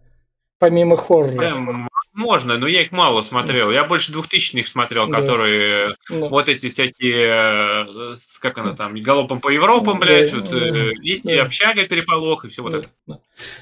помимо 0.59 0.97
хоррора. 0.97 1.39
Да, 1.39 1.49
м, 1.51 1.89
можно, 2.13 2.59
но 2.59 2.67
я 2.67 2.83
их 2.83 2.93
мало 2.93 3.23
смотрел. 3.23 3.71
Я 3.71 3.85
больше 3.85 4.13
двухтысячных 4.13 4.69
смотрел, 4.69 5.09
Да. 5.09 5.21
которые 5.21 5.97
Ну, 6.11 6.29
вот 6.29 6.49
эти 6.49 6.69
всякие, 6.69 7.27
э, 8.13 8.17
с- 8.17 8.39
как 8.39 8.59
она 8.59 8.75
там, 8.75 8.95
галопом 9.01 9.41
по 9.41 9.49
Европам, 9.49 9.99
Да, 10.01 10.07
блядь, 10.07 10.33
вот, 10.33 10.51
да, 10.51 10.59
эти 11.03 11.37
да. 11.37 11.43
общага, 11.45 11.85
переполох 11.87 12.45
и 12.45 12.49
все 12.49 12.63
вот 12.63 12.73
да, 12.73 12.79
это. 12.79 12.89
да. 13.07 13.19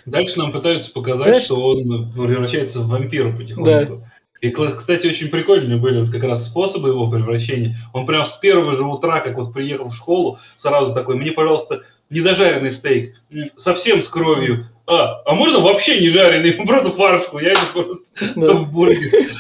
Дальше 0.07 0.39
нам 0.39 0.53
пытаются 0.53 0.91
показать, 0.93 1.29
Знаешь, 1.29 1.45
что 1.45 1.55
он 1.57 2.13
превращается 2.13 2.81
в 2.81 2.89
вампира 2.89 3.33
потихоньку. 3.33 4.07
И, 4.43 4.51
кла- 4.51 4.75
кстати, 4.75 5.07
очень 5.07 5.29
прикольные 5.29 5.79
были 5.79 6.01
вот 6.01 6.11
как 6.11 6.25
раз 6.25 6.45
способы 6.47 6.89
его 6.89 7.09
превращения. 7.09 7.77
Он 7.93 8.07
прям 8.07 8.25
с 8.27 8.37
первого 8.39 8.75
же 8.75 8.83
утра, 8.85 9.21
как 9.21 9.37
вот 9.37 9.53
приехал 9.55 9.89
в 9.91 9.95
школу, 9.95 10.41
сразу 10.57 10.93
такой, 10.95 11.15
мне, 11.15 11.31
пожалуйста, 11.31 11.83
недожаренный 12.13 12.73
стейк, 12.73 13.15
совсем 13.57 14.03
с 14.03 14.09
кровью. 14.09 14.67
А, 14.87 15.23
а 15.25 15.35
можно 15.35 15.61
вообще 15.61 16.01
не 16.01 16.09
жареный, 16.09 16.53
просто 16.67 16.91
фаршку, 16.93 17.39
я 17.39 17.53
это 17.53 17.67
просто 17.73 18.05
Да. 18.37 18.55
в 18.55 18.71
бургер. 18.71 19.31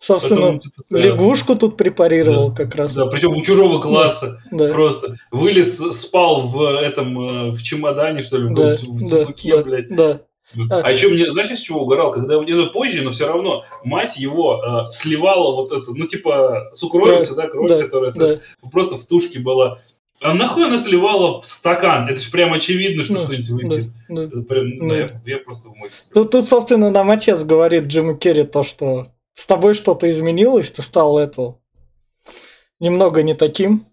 Собственно, 0.00 0.40
Потом, 0.40 0.60
да, 0.90 0.98
лягушку 0.98 1.56
тут 1.56 1.76
препарировал 1.76 2.54
как 2.54 2.74
раз. 2.76 2.94
Да, 2.94 3.06
причем 3.06 3.36
у 3.36 3.42
чужого 3.42 3.80
класса. 3.80 4.40
Да. 4.52 4.72
Просто 4.72 5.16
вылез, 5.32 5.76
спал 5.96 6.46
в 6.48 6.62
этом, 6.76 7.18
э, 7.18 7.50
в 7.50 7.62
чемодане, 7.62 8.22
что 8.22 8.38
ли, 8.38 8.54
Да, 8.54 8.76
в, 8.76 8.82
в 8.82 9.10
да, 9.10 9.24
да, 9.26 9.62
блядь. 9.62 9.88
да. 9.88 10.20
А. 10.70 10.80
А 10.82 10.90
еще 10.92 11.08
мне, 11.08 11.30
знаешь, 11.30 11.50
из 11.50 11.60
чего 11.60 11.82
угорал? 11.82 12.12
Когда 12.12 12.40
это 12.42 12.66
позже, 12.66 13.02
но 13.02 13.10
все 13.10 13.26
равно 13.26 13.64
мать 13.84 14.16
его 14.16 14.62
э, 14.64 14.90
сливала 14.92 15.54
вот 15.54 15.72
это, 15.72 15.92
ну, 15.92 16.06
типа, 16.06 16.70
сукровица, 16.74 17.34
да, 17.34 17.48
кровь, 17.48 17.68
да, 17.68 17.82
которая 17.82 18.12
да. 18.12 18.38
просто 18.70 18.96
в 18.96 19.04
тушке 19.04 19.40
была. 19.40 19.80
А 20.20 20.34
нахуй 20.34 20.66
она 20.66 20.78
сливала 20.78 21.40
в 21.40 21.46
стакан? 21.46 22.08
Это 22.08 22.20
же 22.20 22.30
прям 22.30 22.52
очевидно, 22.52 23.04
что 23.04 23.12
Ну, 23.14 23.24
кто-нибудь 23.26 23.48
да, 23.48 23.54
выпьет. 23.54 23.90
да. 24.08 24.22
Это 24.24 24.40
прям, 24.42 24.70
не 24.70 24.78
знаю, 24.78 25.10
Ну. 25.12 25.20
я, 25.24 25.36
я 25.36 25.38
просто 25.44 25.68
в 25.68 25.76
мой. 25.76 25.90
Тут, 26.12 26.30
тут, 26.32 26.44
собственно, 26.46 26.90
нам 26.90 27.10
отец 27.10 27.42
говорит 27.44 27.84
Джиму 27.84 28.16
Керри 28.16 28.44
то, 28.44 28.64
что 28.64 29.06
с 29.34 29.46
тобой 29.46 29.74
что-то 29.74 30.10
изменилось, 30.10 30.72
ты 30.72 30.82
стал 30.82 31.18
это 31.18 31.54
немного 32.80 33.22
не 33.22 33.34
таким. 33.34 33.86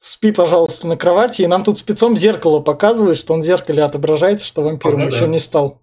Спи, 0.00 0.32
пожалуйста, 0.32 0.86
на 0.88 0.96
кровати. 0.96 1.42
И 1.42 1.46
нам 1.46 1.62
тут 1.64 1.78
спецом 1.78 2.16
зеркало 2.16 2.58
показывает, 2.60 3.16
что 3.16 3.34
он 3.34 3.40
в 3.40 3.44
зеркале 3.44 3.82
отображается, 3.84 4.46
что 4.46 4.62
вампиром 4.62 5.02
Ага, 5.02 5.06
еще 5.10 5.20
да. 5.20 5.26
не 5.28 5.38
стал. 5.38 5.80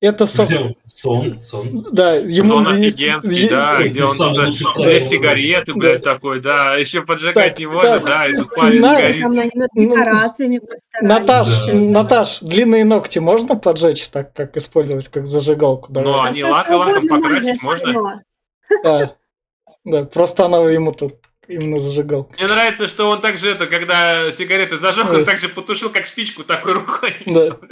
Это, 0.00 0.26
собственно, 0.26 0.74
Сон, 1.00 1.40
сон. 1.44 1.86
да, 1.92 2.14
ему... 2.14 2.54
Он 2.56 2.66
и- 2.76 2.88
офигенский, 2.88 3.44
е- 3.44 3.48
да, 3.48 3.82
где 3.84 4.02
он 4.02 4.16
лучший 4.18 4.66
две 4.74 5.00
сигареты, 5.00 5.72
блядь, 5.74 6.02
такой, 6.02 6.40
да, 6.40 6.74
еще 6.74 7.02
поджигать 7.02 7.34
Так, 7.34 7.58
не 7.60 7.66
можно, 7.66 8.00
так. 8.00 8.04
да, 8.04 8.26
и 8.26 8.34
тут 8.36 8.56
На- 8.80 8.96
горит. 9.00 9.22
Там 9.22 9.34
Ну, 9.34 9.66
декорациями 9.76 10.58
постарались. 10.58 11.08
Наташ, 11.08 11.66
Да. 11.66 11.72
Наташ, 11.72 12.38
длинные 12.40 12.84
ногти 12.84 13.20
можно 13.20 13.54
поджечь 13.54 14.08
так, 14.08 14.34
как 14.34 14.56
использовать, 14.56 15.06
как 15.06 15.26
зажигалку? 15.26 15.92
Ну, 15.92 16.02
Давай. 16.02 16.30
они 16.30 16.40
Всё, 16.42 16.48
что 16.48 16.56
лаком, 16.56 16.76
лаком 16.78 17.04
угодно 17.04 17.20
покрасить 17.28 17.62
можно. 17.62 18.22
Да, 18.82 19.14
да, 19.84 20.04
просто 20.04 20.46
она 20.46 20.58
ему 20.68 20.90
тут 20.90 21.14
именно 21.46 21.78
зажигал. 21.78 22.28
Мне 22.36 22.48
нравится, 22.48 22.88
что 22.88 23.08
он 23.08 23.20
также 23.20 23.50
это, 23.50 23.68
когда 23.68 24.32
сигареты 24.32 24.76
зажег, 24.78 25.08
он 25.08 25.24
также 25.24 25.48
потушил 25.48 25.90
как 25.90 26.06
спичку 26.06 26.42
такой 26.42 26.72
рукой. 26.72 27.14
Да. 27.24 27.56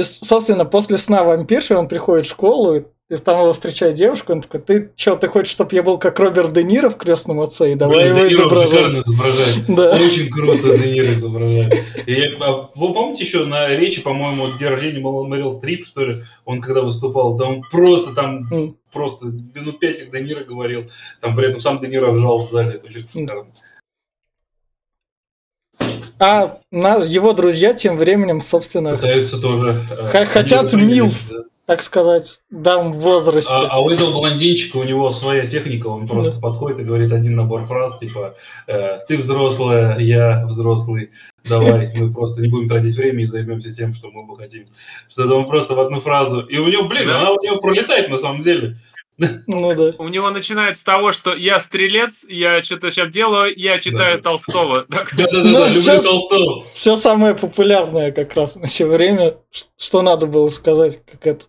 Собственно, 0.00 0.64
после 0.64 0.98
сна 0.98 1.22
вампирши 1.24 1.76
он 1.76 1.88
приходит 1.88 2.26
в 2.26 2.30
школу, 2.30 2.84
и 3.10 3.16
там 3.16 3.42
его 3.42 3.52
встречает 3.52 3.94
девушка, 3.94 4.32
он 4.32 4.40
такой, 4.40 4.60
ты 4.60 4.90
что, 4.96 5.14
ты 5.16 5.28
хочешь, 5.28 5.52
чтобы 5.52 5.74
я 5.74 5.82
был 5.82 5.98
как 5.98 6.18
Роберт 6.18 6.54
Де 6.54 6.62
Ниро 6.64 6.88
в 6.88 6.96
«Крестном 6.96 7.40
отце», 7.40 7.72
и 7.72 7.74
давай 7.74 8.12
Блин, 8.12 8.16
его 8.16 8.32
изображать. 8.32 8.94
изображает. 8.94 9.66
Да. 9.68 9.90
Очень 9.92 10.30
круто 10.30 10.78
Де 10.78 10.90
Ниро 10.90 11.12
изображает. 11.12 11.74
И, 12.06 12.22
а, 12.40 12.70
вы 12.74 12.92
помните 12.94 13.24
еще 13.24 13.44
на 13.44 13.68
речи, 13.68 14.00
по-моему, 14.00 14.58
день 14.58 14.68
рождения 14.68 15.00
Мэрил 15.00 15.52
Стрип, 15.52 15.86
что 15.86 16.04
ли, 16.04 16.22
он 16.46 16.62
когда 16.62 16.80
выступал, 16.80 17.36
там 17.36 17.62
просто 17.70 18.14
там 18.14 18.48
mm. 18.50 18.74
просто 18.90 19.26
минут 19.26 19.80
пять, 19.80 19.98
как 19.98 20.10
Де 20.10 20.20
Ниро 20.20 20.42
говорил, 20.44 20.90
там 21.20 21.36
при 21.36 21.48
этом 21.48 21.60
сам 21.60 21.80
Де 21.80 21.88
Ниро 21.88 22.10
вжал 22.10 22.46
в 22.46 22.50
зале, 22.50 22.76
это 22.76 22.86
очень 22.86 23.06
шикарно. 23.12 23.46
А 26.24 26.58
на, 26.70 26.96
его 26.96 27.34
друзья 27.34 27.74
тем 27.74 27.98
временем, 27.98 28.40
собственно... 28.40 28.92
Пытаются 28.92 29.38
тоже... 29.38 29.86
Э, 29.90 30.24
хотят 30.24 30.72
Милф. 30.72 31.28
Да 31.28 31.44
так 31.66 31.80
сказать, 31.80 32.40
дам 32.50 32.92
в 32.92 33.00
возрасте. 33.00 33.50
А, 33.50 33.68
а 33.70 33.80
у 33.80 33.88
этого 33.88 34.12
блондинчика, 34.12 34.76
у 34.76 34.84
него 34.84 35.10
своя 35.10 35.46
техника, 35.46 35.86
он 35.86 36.06
просто 36.06 36.34
да. 36.34 36.40
подходит 36.40 36.80
и 36.80 36.84
говорит 36.84 37.10
один 37.10 37.36
набор 37.36 37.64
фраз, 37.64 37.98
типа, 37.98 38.34
э, 38.66 38.98
ты 39.08 39.16
взрослая, 39.16 39.98
я 39.98 40.44
взрослый, 40.46 41.10
давай, 41.42 41.90
мы 41.96 42.12
просто 42.12 42.42
не 42.42 42.48
будем 42.48 42.68
тратить 42.68 42.94
время 42.96 43.22
и 43.22 43.26
займемся 43.26 43.74
тем, 43.74 43.94
что 43.94 44.10
мы 44.10 44.26
бы 44.26 44.36
хотим. 44.36 44.66
Что-то 45.08 45.36
он 45.36 45.48
просто 45.48 45.74
в 45.74 45.80
одну 45.80 46.00
фразу. 46.00 46.40
И 46.42 46.58
у 46.58 46.68
него, 46.68 46.86
блин, 46.86 47.08
она 47.08 47.32
у 47.32 47.42
него 47.42 47.56
пролетает 47.56 48.10
на 48.10 48.18
самом 48.18 48.42
деле. 48.42 48.76
Ну 49.16 49.74
да. 49.74 49.94
У 49.98 50.08
него 50.08 50.30
начинается 50.30 50.80
с 50.80 50.84
того, 50.84 51.12
что 51.12 51.34
я 51.34 51.60
стрелец, 51.60 52.24
я 52.28 52.62
что-то 52.62 52.90
сейчас 52.90 53.12
делаю, 53.12 53.52
я 53.56 53.78
читаю 53.78 54.16
да. 54.16 54.30
Толстого. 54.30 54.86
Да-да-да, 54.88 55.42
ну, 55.42 55.66
люблю 55.66 56.02
Толстого. 56.02 56.66
Все 56.74 56.96
самое 56.96 57.34
популярное 57.34 58.12
как 58.12 58.34
раз 58.34 58.56
на 58.56 58.66
все 58.66 58.86
время, 58.86 59.36
что 59.76 60.02
надо 60.02 60.26
было 60.26 60.48
сказать, 60.48 61.04
как 61.04 61.26
это. 61.26 61.44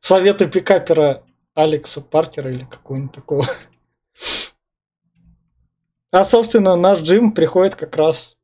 Советы 0.00 0.46
пикапера 0.48 1.24
Алекса 1.54 2.00
Паркера 2.00 2.50
или 2.50 2.64
какого-нибудь 2.64 3.14
такого. 3.14 3.46
А, 6.10 6.24
собственно, 6.24 6.76
наш 6.76 7.00
Джим 7.00 7.32
приходит 7.32 7.74
как 7.74 7.96
раз 7.96 8.36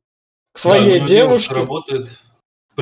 к 0.51 0.59
своей 0.59 0.99
да, 0.99 1.05
девушке. 1.05 1.53
работает 1.53 2.09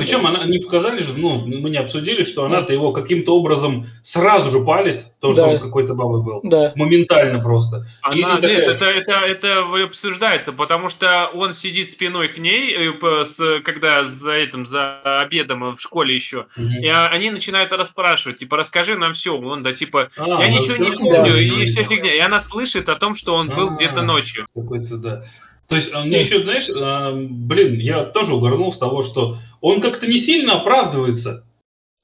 причем 0.00 0.26
она 0.26 0.44
не 0.44 0.58
показали 0.58 1.02
же, 1.02 1.12
ну, 1.16 1.46
мы 1.46 1.70
не 1.70 1.76
обсудили, 1.76 2.24
что 2.24 2.44
она-то 2.44 2.72
его 2.72 2.92
каким-то 2.92 3.36
образом 3.36 3.86
сразу 4.02 4.50
же 4.50 4.64
палит, 4.64 5.06
то, 5.20 5.32
что 5.32 5.42
да. 5.42 5.48
он 5.48 5.56
с 5.56 5.60
какой-то 5.60 5.94
бабой 5.94 6.22
был. 6.22 6.40
Да. 6.42 6.72
Моментально 6.76 7.40
просто. 7.40 7.86
Она, 8.02 8.16
нет, 8.16 8.28
такая... 8.28 8.58
это, 8.58 8.84
это, 8.84 9.12
это 9.24 9.84
обсуждается, 9.84 10.52
потому 10.52 10.88
что 10.88 11.30
он 11.34 11.52
сидит 11.52 11.90
спиной 11.90 12.28
к 12.28 12.38
ней, 12.38 12.76
э, 12.76 13.60
когда 13.60 14.04
за 14.04 14.32
этим, 14.32 14.66
за 14.66 15.00
обедом 15.00 15.76
в 15.76 15.80
школе 15.80 16.14
еще, 16.14 16.46
угу. 16.56 16.66
и 16.80 16.88
они 16.88 17.30
начинают 17.30 17.72
расспрашивать, 17.72 18.38
типа, 18.38 18.56
расскажи 18.56 18.96
нам 18.96 19.12
все. 19.12 19.36
Он, 19.36 19.62
да, 19.62 19.72
типа, 19.72 20.08
а, 20.16 20.42
я 20.42 20.48
ничего 20.48 20.76
не 20.76 20.96
помню, 20.96 21.32
да, 21.32 21.40
и 21.40 21.64
вся 21.64 21.84
фигня. 21.84 22.14
И 22.14 22.18
она 22.18 22.40
слышит 22.40 22.88
о 22.88 22.96
том, 22.96 23.14
что 23.14 23.34
он 23.34 23.48
был 23.48 23.70
где-то 23.70 24.02
ночью. 24.02 24.46
Какой-то, 24.54 24.96
да. 24.96 25.24
То 25.70 25.76
есть, 25.76 25.90
а, 25.92 26.04
мне 26.04 26.20
еще, 26.20 26.42
знаешь, 26.42 26.68
а, 26.68 27.12
блин, 27.14 27.78
я 27.78 28.02
тоже 28.02 28.34
угорнул 28.34 28.72
с 28.72 28.76
того, 28.76 29.04
что 29.04 29.38
он 29.60 29.80
как-то 29.80 30.08
не 30.08 30.18
сильно 30.18 30.60
оправдывается. 30.60 31.44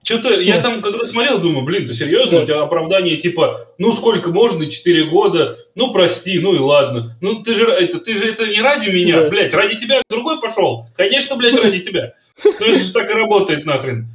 Что-то 0.04 0.40
я 0.40 0.60
там, 0.60 0.80
когда 0.82 1.04
смотрел, 1.04 1.40
думаю, 1.40 1.64
блин, 1.64 1.84
ты 1.84 1.92
серьезно? 1.92 2.42
У 2.42 2.46
тебя 2.46 2.62
оправдание 2.62 3.16
типа, 3.16 3.72
ну 3.78 3.92
сколько 3.92 4.30
можно, 4.30 4.70
4 4.70 5.06
года, 5.06 5.56
ну 5.74 5.92
прости, 5.92 6.38
ну 6.38 6.54
и 6.54 6.60
ладно. 6.60 7.16
Ну 7.20 7.42
ты 7.42 7.56
же 7.56 7.66
это, 7.66 7.98
ты 7.98 8.16
же 8.16 8.30
это 8.30 8.46
не 8.46 8.60
ради 8.60 8.88
меня, 8.88 9.22
да. 9.22 9.28
блядь, 9.28 9.52
ради 9.52 9.80
тебя 9.80 10.00
другой 10.08 10.40
пошел. 10.40 10.86
Конечно, 10.96 11.34
блядь, 11.34 11.58
ради 11.58 11.80
тебя. 11.80 12.12
Это 12.44 12.72
же 12.72 12.92
так 12.92 13.10
и 13.10 13.14
работает 13.14 13.66
нахрен. 13.66 14.06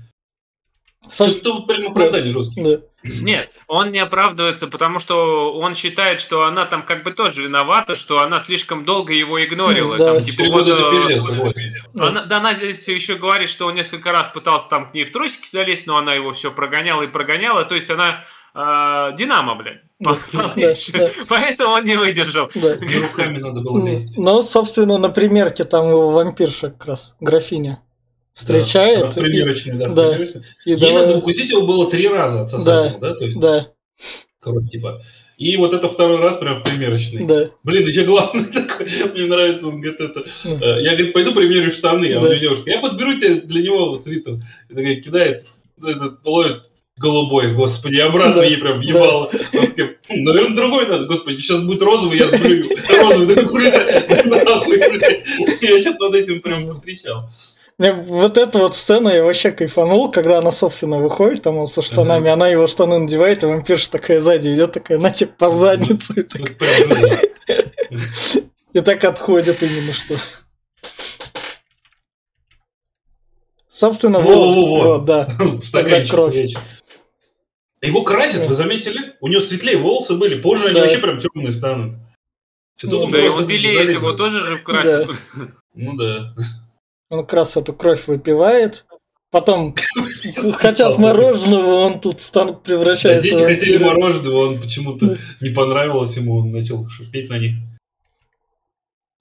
Что-то 1.12 1.62
прям 1.64 1.92
оправдание 1.92 2.32
жесткие. 2.32 2.78
Да. 2.78 2.84
Нет, 3.04 3.50
он 3.68 3.90
не 3.90 4.00
оправдывается, 4.00 4.68
потому 4.68 5.00
что 5.00 5.54
он 5.54 5.74
считает, 5.74 6.22
что 6.22 6.44
она 6.44 6.66
там 6.66 6.84
как 6.84 7.04
бы 7.04 7.12
тоже 7.12 7.44
виновата, 7.44 7.96
что 7.96 8.22
она 8.22 8.40
слишком 8.40 8.86
долго 8.86 9.14
его 9.14 9.44
игнорила. 9.44 9.98
Да, 9.98 10.14
там, 10.14 10.24
типа, 10.24 10.44
вот, 10.50 10.66
пиздец, 10.66 11.28
вот. 11.28 11.56
Она, 11.96 12.26
да, 12.26 12.38
она 12.38 12.54
здесь 12.54 12.88
еще 12.88 13.16
говорит, 13.16 13.50
что 13.50 13.66
он 13.66 13.76
несколько 13.76 14.12
раз 14.12 14.28
пытался 14.28 14.70
там 14.70 14.92
к 14.92 14.94
ней 14.94 15.04
в 15.04 15.12
трусики 15.12 15.50
залезть, 15.50 15.88
но 15.88 15.98
она 15.98 16.14
его 16.14 16.32
все 16.34 16.52
прогоняла 16.52 17.02
и 17.02 17.08
прогоняла. 17.08 17.66
То 17.66 17.76
есть 17.76 17.90
она 17.90 18.24
э, 18.54 19.16
Динамо, 19.18 19.56
блядь. 19.56 19.82
Да, 20.00 20.18
да, 20.32 20.54
Поэтому 21.28 21.74
он 21.74 21.84
не 21.84 21.98
выдержал. 21.98 22.52
Да. 22.54 22.76
И 22.76 22.96
руками 23.00 23.40
надо 23.40 23.62
было 23.62 23.84
лезть. 23.84 24.16
Ну, 24.16 24.44
собственно, 24.44 25.00
на 25.00 25.10
примерке 25.10 25.64
там 25.64 25.90
его 25.90 26.12
вампирша 26.12 26.70
как 26.70 26.86
раз, 26.86 27.16
графиня 27.20 27.82
встречает. 28.34 29.14
Да, 29.14 29.22
примерочный, 29.22 29.74
да. 29.74 29.90
да. 29.90 30.18
И 30.18 30.72
Ей 30.72 30.78
давай... 30.78 31.04
надо 31.04 31.18
укусить 31.18 31.50
его 31.50 31.66
было 31.66 31.90
три 31.90 32.08
раза 32.08 32.44
отсосать 32.44 32.66
да, 32.66 32.98
да? 32.98 33.16
То 33.16 33.26
есть, 33.26 33.40
да. 33.40 33.68
Короче, 34.40 34.68
типа. 34.68 35.02
И 35.38 35.58
вот 35.58 35.74
это 35.74 35.90
второй 35.90 36.20
раз 36.20 36.38
прям 36.38 36.60
в 36.60 36.64
примерочный. 36.64 37.26
Да. 37.26 37.50
Блин, 37.64 37.88
еще 37.88 38.04
главное 38.04 38.46
такой, 38.54 38.88
мне 39.14 39.26
нравится, 39.26 39.66
он 39.66 39.82
говорит, 39.82 40.00
это, 40.00 40.24
э, 40.44 40.84
я, 40.84 40.92
говорит, 40.92 41.14
пойду 41.14 41.34
примерю 41.34 41.72
штаны, 41.72 42.14
а 42.14 42.20
да. 42.20 42.28
у 42.28 42.30
меня 42.30 42.40
девушка, 42.40 42.70
я 42.70 42.80
подберу 42.80 43.18
тебе 43.18 43.36
для 43.42 43.64
него 43.64 43.98
свитер. 43.98 44.36
И 44.70 44.76
такая 44.76 45.02
кидает, 45.02 45.46
этот, 45.84 46.24
ловит 46.26 46.62
голубой, 46.98 47.54
господи, 47.54 47.98
обратно 47.98 48.36
да, 48.36 48.46
ей 48.46 48.58
прям 48.58 48.78
въебало. 48.78 49.32
Да. 49.32 49.60
Он 49.60 49.66
такой, 49.66 49.98
«Хм, 50.08 50.24
наверное, 50.24 50.56
другой 50.56 50.88
надо, 50.88 51.06
господи, 51.06 51.42
сейчас 51.42 51.62
будет 51.64 51.82
розовый, 51.82 52.20
я 52.20 52.28
сблюю. 52.28 52.66
Розовый, 52.90 53.36
такой, 53.36 53.66
Я 55.62 55.82
что-то 55.82 56.10
над 56.10 56.16
этим 56.16 56.42
прям 56.42 56.68
Вот 57.90 58.38
эта 58.38 58.60
вот 58.60 58.76
сцена, 58.76 59.10
я 59.10 59.24
вообще 59.24 59.52
кайфанул, 59.52 60.12
когда 60.12 60.38
она, 60.38 60.52
собственно, 60.52 61.00
выходит, 61.00 61.42
там 61.42 61.58
он 61.58 61.66
со 61.66 61.82
штанами, 61.82 62.30
она 62.30 62.48
его 62.48 62.68
штаны 62.68 63.00
надевает, 63.00 63.42
и 63.42 63.48
вампирша 63.48 63.90
такая 63.90 64.20
сзади 64.20 64.54
идет, 64.54 64.74
такая, 64.74 65.00
на 65.00 65.10
тебе 65.10 65.32
по 65.36 65.50
заднице. 65.50 66.28
И 68.74 68.82
так 68.82 69.04
отходит 69.04 69.64
именно 69.64 69.94
что. 69.94 70.16
Собственно, 73.68 74.20
вот, 74.20 74.68
вот, 74.68 75.06
да. 75.06 75.36
Тогда 75.72 76.06
кровь. 76.06 76.38
Его 77.82 78.04
красят, 78.04 78.46
вы 78.48 78.54
заметили? 78.54 79.16
У 79.22 79.28
него 79.28 79.42
светлее 79.42 79.78
волосы 79.78 80.14
были, 80.14 80.40
позже 80.40 80.68
они 80.68 80.80
вообще 80.80 81.00
прям 81.00 81.18
темные 81.18 81.52
станут. 81.52 81.96
Ну, 82.84 83.10
да, 83.10 83.26
и 83.26 83.28
он 83.28 83.48
белеет, 83.48 83.90
его 83.90 84.12
тоже 84.12 84.44
же 84.44 84.60
красят. 84.60 85.10
Ну 85.74 85.96
да. 85.96 86.36
Он 87.12 87.20
как 87.26 87.34
раз 87.34 87.58
эту 87.58 87.74
кровь 87.74 88.08
выпивает. 88.08 88.86
Потом 89.32 89.76
хотят 90.54 90.98
мороженого, 90.98 91.86
он 91.86 92.00
тут 92.00 92.22
стан 92.22 92.60
превращается 92.62 93.30
Дети 93.30 93.44
хотели 93.44 93.84
мороженого, 93.84 94.48
он 94.48 94.62
почему-то 94.62 95.18
не 95.40 95.50
понравилось 95.50 96.18
ему, 96.18 96.38
он 96.38 96.52
начал 96.52 96.88
шипеть 96.90 97.30
на 97.30 97.38
них. 97.38 97.56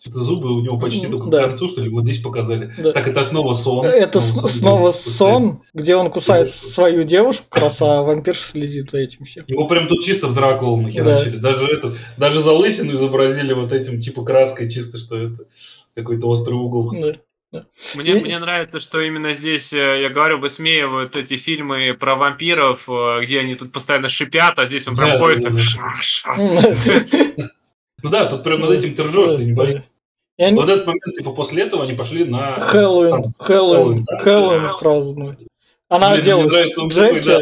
Что-то 0.01 0.21
зубы 0.21 0.57
у 0.57 0.61
него 0.63 0.79
почти 0.79 1.07
только 1.09 1.29
да. 1.29 1.43
к 1.43 1.47
концу, 1.49 1.69
что 1.69 1.83
ли, 1.83 1.91
вот 1.91 2.05
здесь 2.05 2.23
показали. 2.23 2.73
Да. 2.79 2.93
Так 2.93 3.07
это 3.07 3.23
снова 3.23 3.55
сон. 3.55 3.85
Это 3.85 4.19
снова, 4.19 4.47
снова 4.49 4.91
сон, 4.93 5.13
сон, 5.13 5.63
где 5.75 5.95
он 5.95 6.11
кусает 6.11 6.47
да. 6.47 6.53
свою 6.53 7.03
девушку, 7.03 7.45
как 7.49 7.65
раз, 7.65 7.83
а 7.83 8.03
вампир 8.03 8.35
следит 8.35 8.91
за 8.91 8.99
этим 8.99 9.27
всем. 9.27 9.45
Его 9.47 9.67
прям 9.67 9.89
тут 9.89 10.03
чисто 10.03 10.29
в 10.29 10.35
Дракулу 10.35 10.81
нахерачили. 10.81 11.37
Да. 11.37 11.53
Даже, 11.53 11.67
это, 11.67 11.95
даже 12.17 12.41
залысину 12.41 12.95
изобразили 12.95 13.53
вот 13.53 13.73
этим 13.73 14.01
типа 14.01 14.25
краской, 14.25 14.71
чисто 14.71 14.99
что 14.99 15.17
это 15.19 15.45
какой-то 15.95 16.29
острый 16.29 16.55
угол. 16.55 16.93
Да. 16.93 17.17
Мне, 17.97 18.19
и... 18.19 18.21
мне 18.21 18.39
нравится, 18.39 18.79
что 18.79 19.01
именно 19.01 19.35
здесь, 19.35 19.73
э, 19.73 20.01
я 20.01 20.09
говорю, 20.09 20.39
высмеивают 20.39 21.17
эти 21.17 21.37
фильмы 21.37 21.95
про 21.95 22.15
вампиров, 22.15 22.89
э, 22.89 23.21
где 23.23 23.41
они 23.41 23.57
тут 23.57 23.73
постоянно 23.73 24.09
шипят, 24.09 24.59
а 24.59 24.67
здесь 24.67 24.87
он 24.87 24.97
прям 24.97 25.19
ходит 25.19 25.43
так... 25.43 25.53
Ну 28.03 28.09
да, 28.09 28.27
тут 28.27 28.45
прям 28.45 28.61
над 28.61 28.71
этим 28.71 28.95
ты 28.95 29.03
ржешь, 29.03 29.37
ты 29.37 29.45
не 29.45 29.53
боишься. 29.53 29.85
Вот 30.39 30.69
этот 30.69 30.87
момент, 30.87 31.15
типа, 31.17 31.33
после 31.33 31.65
этого 31.65 31.85
они 31.85 31.93
пошли 31.93 32.25
на... 32.25 32.59
Хэллоуин, 32.61 33.27
Хэллоуин, 33.39 34.07
Хэллоуин 34.21 34.79
праздновать. 34.79 35.41
Она 35.89 36.17
делает 36.19 36.51
Джеки. 36.51 37.37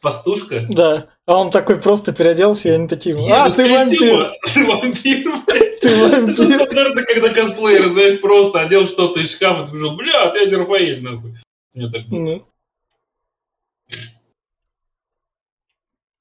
Пастушка? 0.00 0.64
Да. 0.68 1.06
А 1.26 1.36
он 1.36 1.50
такой 1.50 1.80
просто 1.80 2.12
переоделся, 2.12 2.68
и 2.68 2.72
они 2.72 2.86
такие, 2.86 3.16
а, 3.32 3.50
ты 3.56 3.68
вампир! 3.68 4.32
Ты 4.54 4.64
вампир, 4.64 5.32
Ты 5.80 5.96
вампир! 5.96 6.58
Наверное, 6.58 7.04
когда 7.04 7.34
косплеер, 7.34 7.90
знаешь, 7.90 8.20
просто 8.20 8.60
одел 8.60 8.86
что-то 8.86 9.20
из 9.20 9.32
шкафа, 9.32 9.66
ты 9.66 9.72
говорил, 9.72 9.96
бля, 9.96 10.30
ты 10.30 10.44
Азерфаэль, 10.44 11.02
нахуй. 11.02 11.34
Мне 11.74 11.90
так 11.90 12.06
было. 12.06 12.46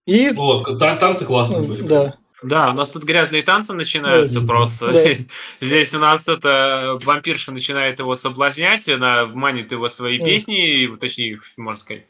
И... 0.06 0.30
Вот, 0.30 0.80
танцы 0.80 1.26
классные 1.26 1.62
были. 1.62 1.82
Да. 1.84 2.17
Да, 2.43 2.70
у 2.70 2.74
нас 2.74 2.91
тут 2.91 3.04
грязные 3.04 3.41
танцы 3.41 3.74
начинаются 3.74 4.41
да, 4.41 4.48
просто. 4.48 4.93
Да. 4.93 5.26
Здесь 5.60 5.93
у 5.96 6.00
нас 6.00 6.28
это 6.28 7.00
вампирша 7.04 7.52
начинает 7.52 7.98
его 7.98 8.15
соблазнять, 8.15 8.88
она 8.88 9.26
манит 9.26 9.72
его 9.72 9.89
свои 9.89 10.20
песни, 10.20 10.88
точнее, 10.98 11.39
можно 11.58 11.80
сказать, 11.80 12.06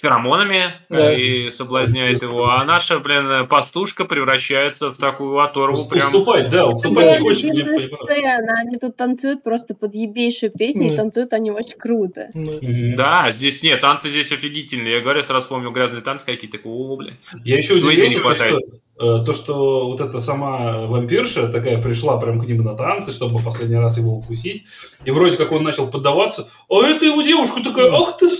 феромонами 0.00 0.74
да. 0.88 1.12
и 1.12 1.50
соблазняет 1.50 2.22
его, 2.22 2.50
а 2.50 2.64
наша, 2.64 2.98
блин, 3.00 3.46
пастушка 3.48 4.04
превращается 4.04 4.90
в 4.90 4.98
такую 4.98 5.38
оторву 5.38 5.86
прям. 5.86 6.08
Уступать, 6.08 6.50
да, 6.50 6.66
уступать 6.66 7.20
не 7.20 7.28
хочет. 7.28 7.50
Сцена. 8.04 8.60
Они 8.60 8.76
тут 8.78 8.96
танцуют 8.96 9.42
просто 9.42 9.74
под 9.74 9.94
ебейшую 9.94 10.52
песню, 10.52 10.92
и 10.92 10.96
танцуют 10.96 11.32
они 11.32 11.50
очень 11.50 11.78
круто. 11.78 12.30
Да, 12.34 13.32
здесь 13.32 13.62
нет, 13.62 13.80
танцы 13.80 14.08
здесь 14.08 14.32
офигительные. 14.32 14.94
Я 14.94 15.00
говорю, 15.00 15.22
сразу 15.22 15.42
вспомнил 15.42 15.70
грязные 15.70 16.02
танцы 16.02 16.24
какие-то, 16.24 16.58
о, 16.64 16.96
бля. 16.96 17.12
Я 17.44 17.58
еще 17.58 17.74
удивился, 17.74 18.08
не 18.08 18.14
хватает. 18.16 18.58
Что 18.66 18.80
Э, 18.98 19.22
то, 19.26 19.34
что 19.34 19.88
вот 19.88 20.00
эта 20.00 20.22
сама 20.22 20.86
вампирша 20.86 21.48
такая 21.48 21.82
пришла 21.82 22.16
прям 22.16 22.40
к 22.40 22.46
ним 22.46 22.64
на 22.64 22.74
танцы, 22.74 23.12
чтобы 23.12 23.44
последний 23.44 23.76
раз 23.76 23.98
его 23.98 24.16
укусить, 24.16 24.64
и 25.04 25.10
вроде 25.10 25.36
как 25.36 25.52
он 25.52 25.64
начал 25.64 25.88
поддаваться, 25.88 26.48
а 26.70 26.82
это 26.82 27.04
его 27.04 27.20
девушка 27.20 27.62
такая, 27.62 27.92
ах 27.92 28.16
ты, 28.16 28.30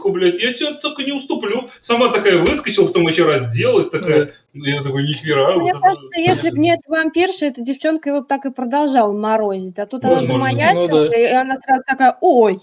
шлюпка, 0.00 0.08
блядь, 0.10 0.40
я 0.40 0.52
тебе 0.52 0.74
только 0.74 1.02
не 1.02 1.12
уступлю. 1.12 1.68
Сама 1.80 2.08
такая 2.08 2.38
выскочила, 2.38 2.86
потом 2.86 3.08
еще 3.08 3.24
раз 3.24 3.52
сделалась, 3.52 3.90
такая, 3.90 4.32
я 4.52 4.82
такой, 4.82 5.04
нихера. 5.04 5.56
Мне 5.58 5.72
вот 5.74 5.82
кажется, 5.82 6.06
это... 6.12 6.20
если 6.20 6.50
бы 6.50 6.58
не 6.58 6.72
эта 6.72 6.82
вампирша, 6.88 7.46
эта 7.46 7.62
девчонка 7.62 8.10
его 8.10 8.20
так 8.22 8.46
и 8.46 8.50
продолжала 8.50 9.12
морозить, 9.12 9.78
а 9.78 9.86
тут 9.86 10.04
она 10.04 10.22
замаячила, 10.22 11.04
ну, 11.04 11.10
да. 11.10 11.18
и 11.18 11.32
она 11.32 11.56
сразу 11.56 11.82
такая, 11.86 12.16
ой, 12.20 12.56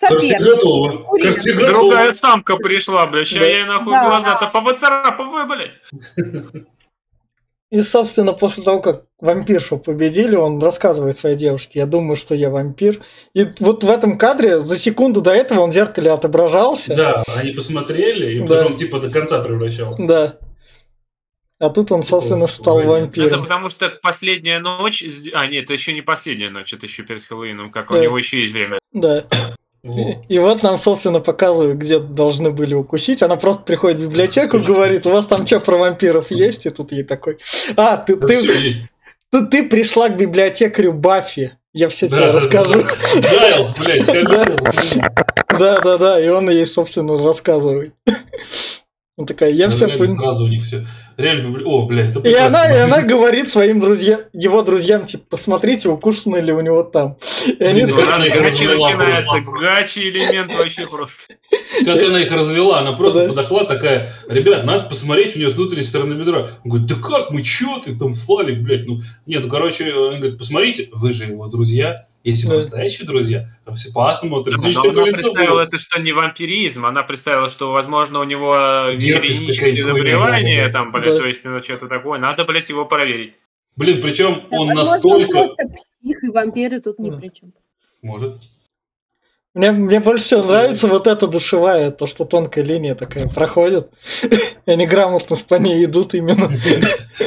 Кажется, 0.00 1.58
Другая 1.58 2.14
самка 2.14 2.56
пришла, 2.56 3.06
блядь. 3.06 3.28
Сейчас 3.28 3.42
я 3.42 3.58
ей 3.58 3.64
нахуй 3.64 3.92
да. 3.92 4.08
глаза-то 4.08 4.46
повыцарапываю, 4.46 5.46
блядь. 5.46 5.72
И, 7.70 7.82
собственно, 7.82 8.32
после 8.32 8.64
того, 8.64 8.80
как 8.80 9.04
вампиршу 9.20 9.78
победили, 9.78 10.34
он 10.34 10.60
рассказывает 10.60 11.16
своей 11.16 11.36
девушке, 11.36 11.78
я 11.78 11.86
думаю, 11.86 12.16
что 12.16 12.34
я 12.34 12.50
вампир. 12.50 13.02
И 13.32 13.46
вот 13.60 13.84
в 13.84 13.88
этом 13.90 14.18
кадре 14.18 14.60
за 14.60 14.76
секунду 14.76 15.20
до 15.20 15.30
этого 15.30 15.60
он 15.60 15.70
в 15.70 15.74
зеркале 15.74 16.10
отображался. 16.10 16.96
Да, 16.96 17.22
они 17.36 17.52
посмотрели, 17.52 18.34
и 18.34 18.46
да. 18.46 18.66
он 18.66 18.76
типа 18.76 18.98
до 18.98 19.08
конца 19.08 19.40
превращался. 19.40 20.04
Да. 20.04 20.38
А 21.60 21.68
тут 21.68 21.92
он, 21.92 22.02
собственно, 22.02 22.46
стал 22.46 22.82
вампиром. 22.82 23.28
Это 23.28 23.38
потому 23.38 23.68
что 23.68 23.90
последняя 24.02 24.58
ночь... 24.58 25.04
А, 25.34 25.46
нет, 25.46 25.64
это 25.64 25.74
еще 25.74 25.92
не 25.92 26.00
последняя 26.00 26.50
ночь, 26.50 26.72
это 26.72 26.86
еще 26.86 27.04
перед 27.04 27.22
Хэллоуином, 27.22 27.70
как 27.70 27.88
да. 27.90 27.98
у 27.98 28.02
него 28.02 28.18
еще 28.18 28.40
есть 28.40 28.52
время. 28.52 28.78
Да. 28.92 29.26
И 29.82 30.38
вот 30.38 30.62
нам, 30.62 30.76
собственно, 30.76 31.20
показывают, 31.20 31.78
где 31.78 31.98
должны 31.98 32.50
были 32.50 32.74
укусить. 32.74 33.22
Она 33.22 33.36
просто 33.36 33.62
приходит 33.64 33.98
в 33.98 34.08
библиотеку, 34.08 34.58
говорит, 34.58 35.06
у 35.06 35.10
вас 35.10 35.26
там 35.26 35.46
что 35.46 35.60
про 35.60 35.78
вампиров 35.78 36.30
есть? 36.30 36.66
И 36.66 36.70
тут 36.70 36.92
ей 36.92 37.04
такой, 37.04 37.38
а, 37.76 37.96
ты, 37.96 38.16
ты, 38.16 38.88
ты, 39.30 39.46
ты 39.46 39.68
пришла 39.68 40.08
к 40.08 40.16
библиотекарю 40.16 40.92
Баффи. 40.92 41.56
Я 41.72 41.88
все 41.88 42.08
да, 42.08 42.16
тебе 42.16 42.26
да, 42.26 42.32
расскажу. 42.32 42.82
Дайлс, 43.22 43.74
блядь, 43.78 44.06
Да, 45.48 45.80
да, 45.80 45.98
да, 45.98 46.20
и 46.20 46.28
он 46.28 46.50
ей, 46.50 46.66
собственно, 46.66 47.16
рассказывает. 47.16 47.94
Он 49.16 49.26
такая, 49.26 49.50
я 49.50 49.68
все 49.70 49.86
понял. 49.96 50.16
Сразу 50.16 50.44
у 50.44 50.48
них 50.48 50.64
все. 50.64 50.86
Реально, 51.20 51.60
о, 51.64 51.86
бля, 51.86 52.10
это 52.10 52.20
и 52.20 52.34
она, 52.34 52.74
и 52.74 52.78
она 52.78 53.02
говорит 53.02 53.50
своим 53.50 53.80
друзьям, 53.80 54.20
его 54.32 54.62
друзьям, 54.62 55.04
типа, 55.04 55.24
посмотрите, 55.30 55.88
укушено 55.88 56.38
ли 56.38 56.52
у 56.52 56.60
него 56.60 56.82
там. 56.82 57.16
И 57.46 57.62
они... 57.62 57.82
Гачи 57.82 58.66
начинается, 58.66 59.40
гачи 59.60 60.10
элемент 60.10 60.54
вообще 60.56 60.86
просто. 60.88 61.34
Как 61.84 62.02
она 62.02 62.20
их 62.20 62.30
развела, 62.30 62.80
она 62.80 62.92
просто 62.92 63.28
подошла 63.28 63.64
такая, 63.64 64.14
ребят, 64.28 64.64
надо 64.64 64.88
посмотреть 64.88 65.36
у 65.36 65.38
нее 65.38 65.50
с 65.50 65.54
внутренней 65.54 65.84
стороны 65.84 66.14
бедра. 66.14 66.50
Он 66.64 66.70
говорит, 66.70 66.88
да 66.88 66.94
как 66.96 67.30
мы, 67.30 67.42
чё 67.42 67.80
ты 67.84 67.96
там, 67.96 68.14
Славик, 68.14 68.60
блядь, 68.60 68.86
ну, 68.86 69.00
нет, 69.26 69.42
ну, 69.44 69.50
короче, 69.50 69.94
он 69.94 70.16
говорит, 70.18 70.38
посмотрите, 70.38 70.88
вы 70.92 71.12
же 71.12 71.24
его 71.24 71.46
друзья, 71.46 72.06
если 72.22 72.48
да. 72.48 72.56
настоящие 72.56 73.06
друзья, 73.06 73.48
то 73.64 73.72
все 73.74 73.92
посмотрят. 73.92 74.56
Но 74.58 74.68
она 74.68 75.04
представила 75.04 75.60
это, 75.60 75.78
что 75.78 76.00
не 76.00 76.12
вампиризм, 76.12 76.86
она 76.86 77.02
представила, 77.02 77.48
что, 77.48 77.72
возможно, 77.72 78.20
у 78.20 78.24
него 78.24 78.54
венеринические 78.92 79.84
заболевания, 79.84 80.68
там, 80.70 80.92
блядь, 80.92 81.06
да. 81.06 81.18
то 81.18 81.26
есть, 81.26 81.44
ну, 81.44 81.60
что-то 81.60 81.88
такое, 81.88 82.18
надо, 82.18 82.44
блядь, 82.44 82.68
его 82.68 82.84
проверить. 82.84 83.34
Блин, 83.76 84.02
причем 84.02 84.46
да, 84.50 84.58
он 84.58 84.68
настолько... 84.68 85.32
Просто 85.32 85.68
псих 85.68 86.24
и 86.24 86.28
вампиры 86.28 86.80
тут 86.80 86.98
ни 86.98 87.10
при 87.10 87.28
чем. 87.28 87.52
Может. 88.02 88.40
Мне, 89.52 89.72
мне 89.72 89.98
больше 89.98 90.26
всего 90.26 90.44
нравится 90.44 90.86
вот 90.86 91.08
эта 91.08 91.26
душевая, 91.26 91.90
то, 91.90 92.06
что 92.06 92.24
тонкая 92.24 92.64
линия 92.64 92.94
такая 92.94 93.26
проходит. 93.26 93.88
И 94.22 94.70
они 94.70 94.86
грамотно 94.86 95.34
по 95.48 95.56
ней 95.56 95.84
идут 95.84 96.14
именно. 96.14 96.50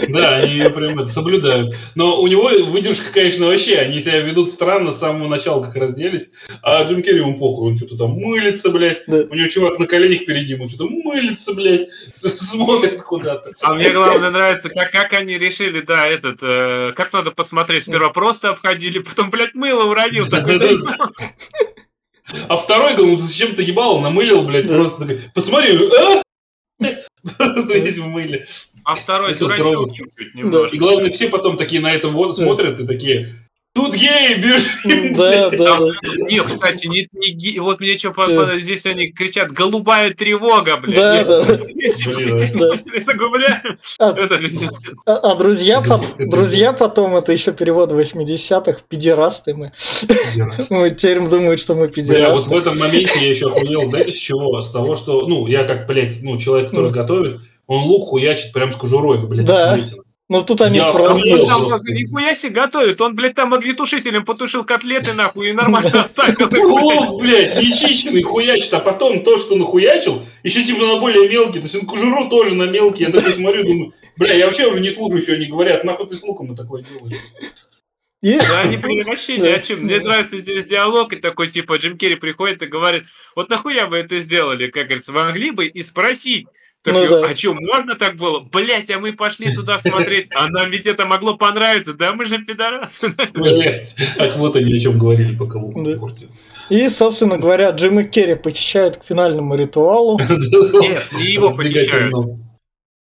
Да, 0.09 0.37
они 0.37 0.53
ее 0.53 0.69
прям 0.69 1.07
соблюдают. 1.07 1.75
Но 1.95 2.19
у 2.19 2.27
него 2.27 2.49
выдержка, 2.71 3.13
конечно, 3.13 3.45
вообще. 3.45 3.77
Они 3.77 3.99
себя 4.01 4.19
ведут 4.19 4.51
странно 4.51 4.91
с 4.91 4.99
самого 4.99 5.27
начала, 5.27 5.63
как 5.63 5.75
разделись. 5.75 6.29
А 6.61 6.83
Джим 6.83 7.03
Керри 7.03 7.19
ему 7.19 7.37
похуй, 7.37 7.71
он 7.71 7.77
что-то 7.77 7.95
там 7.95 8.11
мылится, 8.11 8.69
блядь. 8.69 9.07
У 9.07 9.33
него 9.33 9.47
чувак 9.49 9.79
на 9.79 9.85
коленях 9.85 10.25
перед 10.25 10.47
ним, 10.47 10.61
он 10.61 10.69
что-то 10.69 10.89
мылится, 10.89 11.53
блядь. 11.53 11.87
Смотрит 12.21 13.03
куда-то. 13.03 13.51
А 13.61 13.75
мне 13.75 13.91
главное 13.91 14.31
нравится, 14.31 14.69
как, 14.69 14.91
как 14.91 15.13
они 15.13 15.37
решили, 15.37 15.81
да, 15.81 16.07
этот, 16.07 16.39
э, 16.41 16.91
как 16.95 17.13
надо 17.13 17.31
посмотреть. 17.31 17.83
Сперва 17.83 18.09
просто 18.09 18.49
обходили, 18.49 18.99
потом, 18.99 19.29
блядь, 19.29 19.53
мыло 19.53 19.89
уронил. 19.89 20.27
Такой, 20.27 20.59
а 22.47 22.57
второй, 22.57 22.95
говорит, 22.95 23.19
ну 23.19 23.25
зачем 23.25 23.55
ты 23.55 23.63
ебало 23.63 23.99
намылил, 23.99 24.43
блядь, 24.43 24.67
просто 24.67 24.97
такой, 24.97 25.21
посмотри, 25.33 25.77
а? 25.99 26.23
Просто 27.37 27.77
весь 27.77 27.97
в 27.97 28.07
мыле. 28.07 28.47
А 28.83 28.95
второй 28.95 29.35
дурачок 29.35 29.93
чуть-чуть 29.93 30.35
немножко. 30.35 30.75
И 30.75 30.79
главное, 30.79 31.11
все 31.11 31.29
потом 31.29 31.55
такие 31.55 31.81
на 31.81 31.93
это 31.93 32.09
вот 32.09 32.35
смотрят 32.35 32.79
и 32.79 32.85
такие, 32.85 33.35
Тут 33.73 33.95
геи 33.95 34.35
бежим. 34.35 35.13
Да, 35.15 35.49
да, 35.49 35.57
да. 35.57 35.77
Не, 36.29 36.43
кстати, 36.43 36.85
не, 36.85 37.07
не 37.11 37.31
ге... 37.31 37.59
вот 37.59 37.79
мне 37.79 37.97
что, 37.97 38.13
да. 38.27 38.59
здесь 38.59 38.85
они 38.85 39.11
кричат, 39.11 39.51
голубая 39.51 40.13
тревога, 40.13 40.77
блядь. 40.77 40.95
Да, 40.95 41.23
да. 41.23 41.59
А, 43.99 44.09
а, 45.05 45.31
а 45.31 45.35
друзья, 45.35 45.83
друзья 46.19 46.73
потом, 46.73 47.15
это 47.15 47.31
еще 47.31 47.51
перевод 47.51 47.91
80-х, 47.91 48.81
педерасты 48.87 49.55
мы. 49.55 49.71
Мы 50.69 50.91
теперь 50.91 51.19
думают, 51.27 51.59
что 51.59 51.73
мы 51.73 51.87
педерасты. 51.87 52.49
вот 52.49 52.55
в 52.55 52.55
этом 52.55 52.77
моменте 52.77 53.19
я 53.21 53.29
еще 53.29 53.51
охуел, 53.51 53.89
знаете, 53.89 54.13
с 54.13 54.17
чего? 54.17 54.61
С 54.61 54.69
того, 54.69 54.95
что, 54.95 55.25
ну, 55.27 55.47
я 55.47 55.63
как, 55.63 55.87
блядь, 55.87 56.21
ну, 56.21 56.37
человек, 56.37 56.69
который 56.69 56.91
готовит, 56.91 57.41
он 57.65 57.83
лук 57.85 58.09
хуячит 58.09 58.53
прям 58.53 58.71
с 58.71 58.75
кожурой, 58.75 59.17
блядь, 59.25 59.45
да. 59.45 59.79
Ну 60.33 60.41
тут 60.43 60.61
они 60.61 60.77
я 60.77 60.91
просто... 60.91 61.41
Он 61.41 61.69
там, 61.69 61.83
нихуя 61.83 62.33
себе 62.33 62.53
готовит, 62.53 62.99
он, 63.01 63.15
блядь, 63.15 63.35
там 63.35 63.53
огнетушителем 63.53 64.25
потушил 64.25 64.63
котлеты, 64.63 65.13
нахуй, 65.13 65.49
и 65.49 65.53
нормально 65.53 65.91
оставил. 66.01 66.49
Ох, 66.73 67.21
блядь, 67.21 67.61
нечищенный 67.61 68.23
хуячит, 68.23 68.73
а 68.73 68.79
потом 68.79 69.23
то, 69.23 69.37
что 69.37 69.55
нахуячил, 69.55 70.23
еще 70.41 70.63
типа 70.63 70.79
на 70.87 70.99
более 70.99 71.29
мелкий, 71.29 71.59
то 71.59 71.65
есть 71.65 71.75
он 71.75 71.85
кожуру 71.85 72.29
тоже 72.29 72.55
на 72.55 72.63
мелкий, 72.63 73.03
я 73.03 73.11
такой 73.11 73.31
смотрю, 73.33 73.63
думаю, 73.63 73.93
бля, 74.17 74.33
я 74.33 74.47
вообще 74.47 74.65
уже 74.65 74.79
не 74.79 74.89
слушаю, 74.89 75.21
что 75.21 75.33
они 75.33 75.45
говорят, 75.45 75.83
нахуй 75.83 76.07
ты 76.07 76.15
с 76.15 76.23
луком 76.23 76.47
на 76.47 76.55
такое 76.55 76.81
делаешь. 76.83 77.21
Yeah. 78.23 78.39
Да, 78.39 79.03
вообще 79.05 79.37
ни 79.37 79.47
о 79.47 79.59
чем. 79.59 79.81
Мне 79.81 79.99
нравится 79.99 80.39
здесь 80.39 80.63
диалог, 80.63 81.13
и 81.13 81.17
такой, 81.17 81.49
типа, 81.49 81.75
Джим 81.75 81.97
Керри 81.97 82.15
приходит 82.15 82.63
и 82.63 82.67
говорит, 82.67 83.03
вот 83.35 83.49
нахуя 83.49 83.85
вы 83.85 83.97
это 83.97 84.19
сделали, 84.19 84.71
как 84.71 84.85
говорится, 84.85 85.11
могли 85.11 85.51
бы 85.51 85.67
и 85.67 85.83
спросить, 85.83 86.47
так, 86.83 86.95
ну, 86.95 87.07
да. 87.07 87.29
а 87.29 87.33
что, 87.35 87.53
можно 87.53 87.95
так 87.95 88.17
было? 88.17 88.41
Блять, 88.41 88.91
а 88.91 88.99
мы 88.99 89.13
пошли 89.13 89.55
туда 89.55 89.79
смотреть, 89.79 90.27
а 90.35 90.49
нам 90.49 90.69
ведь 90.69 90.85
это 90.85 91.07
могло 91.07 91.37
понравиться, 91.37 91.93
да 91.93 92.11
мы 92.11 92.25
же 92.25 92.39
пидорасы. 92.43 93.15
Блять, 93.33 93.95
так 94.17 94.35
вот 94.35 94.57
они 94.57 94.73
о 94.73 94.79
чем 94.81 94.99
говорили 94.99 95.33
по 95.33 95.45
Колумбу. 95.45 95.81
Да. 95.81 96.27
И, 96.69 96.89
собственно 96.89 97.37
говоря, 97.37 97.69
Джим 97.69 98.01
и 98.01 98.03
Керри 98.03 98.35
похищают 98.35 98.97
к 98.97 99.05
финальному 99.05 99.55
ритуалу. 99.55 100.19
Нет, 100.27 101.09
не 101.13 101.31
его 101.31 101.55
похищают. 101.55 102.13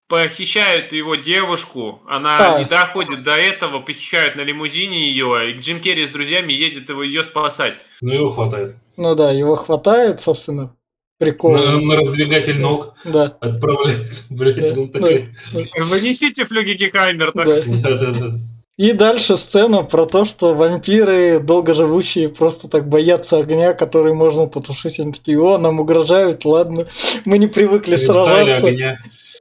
Похищают 0.09 0.93
его 0.93 1.15
девушку, 1.15 2.03
она 2.07 2.57
а. 2.57 2.59
не 2.59 2.67
доходит 2.67 3.23
до 3.23 3.37
этого, 3.37 3.79
похищают 3.79 4.37
на 4.37 4.43
лимузине 4.43 5.07
ее, 5.07 5.53
и 5.53 5.55
Джим 5.55 5.81
Керри 5.81 6.07
с 6.07 6.11
друзьями 6.11 6.53
едет 6.53 6.91
его 6.91 7.03
ее 7.03 7.25
спасать. 7.25 7.75
Ну 8.03 8.13
его 8.13 8.29
хватает. 8.29 8.77
Ну 8.99 9.15
да, 9.15 9.31
его 9.31 9.55
хватает, 9.55 10.21
собственно, 10.21 10.75
Прикол. 11.21 11.53
На, 11.53 11.79
на 11.79 11.97
раздвигатель 11.97 12.59
ног 12.59 12.95
да. 13.05 13.37
отправляется. 13.41 14.25
Блядь, 14.31 14.57
да, 14.57 14.71
такой... 14.71 15.29
да. 15.53 15.85
Вынесите 15.85 16.47
флюги 16.47 16.73
Гекаймер. 16.73 17.33
Да. 17.35 17.45
Да, 17.45 17.97
да, 17.99 18.11
да. 18.13 18.39
И 18.79 18.93
дальше 18.93 19.37
сцена 19.37 19.83
про 19.83 20.07
то, 20.07 20.25
что 20.25 20.55
вампиры, 20.55 21.39
долгоживущие, 21.39 22.31
просто 22.31 22.69
так 22.69 22.89
боятся 22.89 23.37
огня, 23.37 23.75
который 23.75 24.15
можно 24.15 24.47
потушить. 24.47 24.99
Они 24.99 25.13
такие, 25.13 25.39
о, 25.39 25.59
нам 25.59 25.81
угрожают, 25.81 26.47
ладно, 26.47 26.87
мы 27.27 27.37
не 27.37 27.49
привыкли 27.49 27.97
сражаться. 27.97 28.69
Огня. 28.69 28.99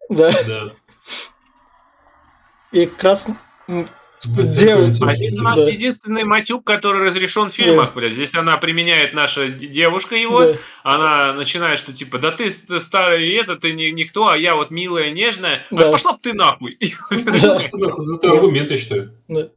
Да. 0.09 0.31
да. 0.45 0.71
И 2.73 2.87
крас... 2.87 3.25
Девушка. 4.25 5.09
А 5.09 5.15
здесь 5.15 5.33
у 5.33 5.41
нас 5.41 5.55
да. 5.55 5.69
единственный 5.69 6.23
матюк, 6.23 6.65
который 6.65 7.05
разрешен 7.05 7.49
в 7.49 7.53
фильмах, 7.53 7.93
да. 7.93 7.95
блядь. 7.95 8.13
Здесь 8.13 8.35
она 8.35 8.57
применяет 8.57 9.13
наша 9.13 9.47
девушка 9.49 10.15
его, 10.15 10.41
да. 10.41 10.53
она 10.83 11.33
начинает, 11.33 11.79
что 11.79 11.93
типа, 11.93 12.19
да 12.19 12.31
ты 12.31 12.51
старый 12.51 13.29
это, 13.35 13.55
ты 13.55 13.73
не, 13.73 13.91
никто, 13.91 14.27
а 14.27 14.37
я 14.37 14.55
вот 14.55 14.71
милая, 14.71 15.11
нежная, 15.11 15.65
да. 15.71 15.87
а 15.87 15.91
пошла 15.91 16.13
бы 16.13 16.19
ты 16.21 16.33
нахуй. 16.33 16.77
Да. 17.09 17.61
Это 17.61 18.31
аргумент, 18.31 18.71
я 18.71 18.77
считаю. 18.77 19.13
Да. 19.27 19.49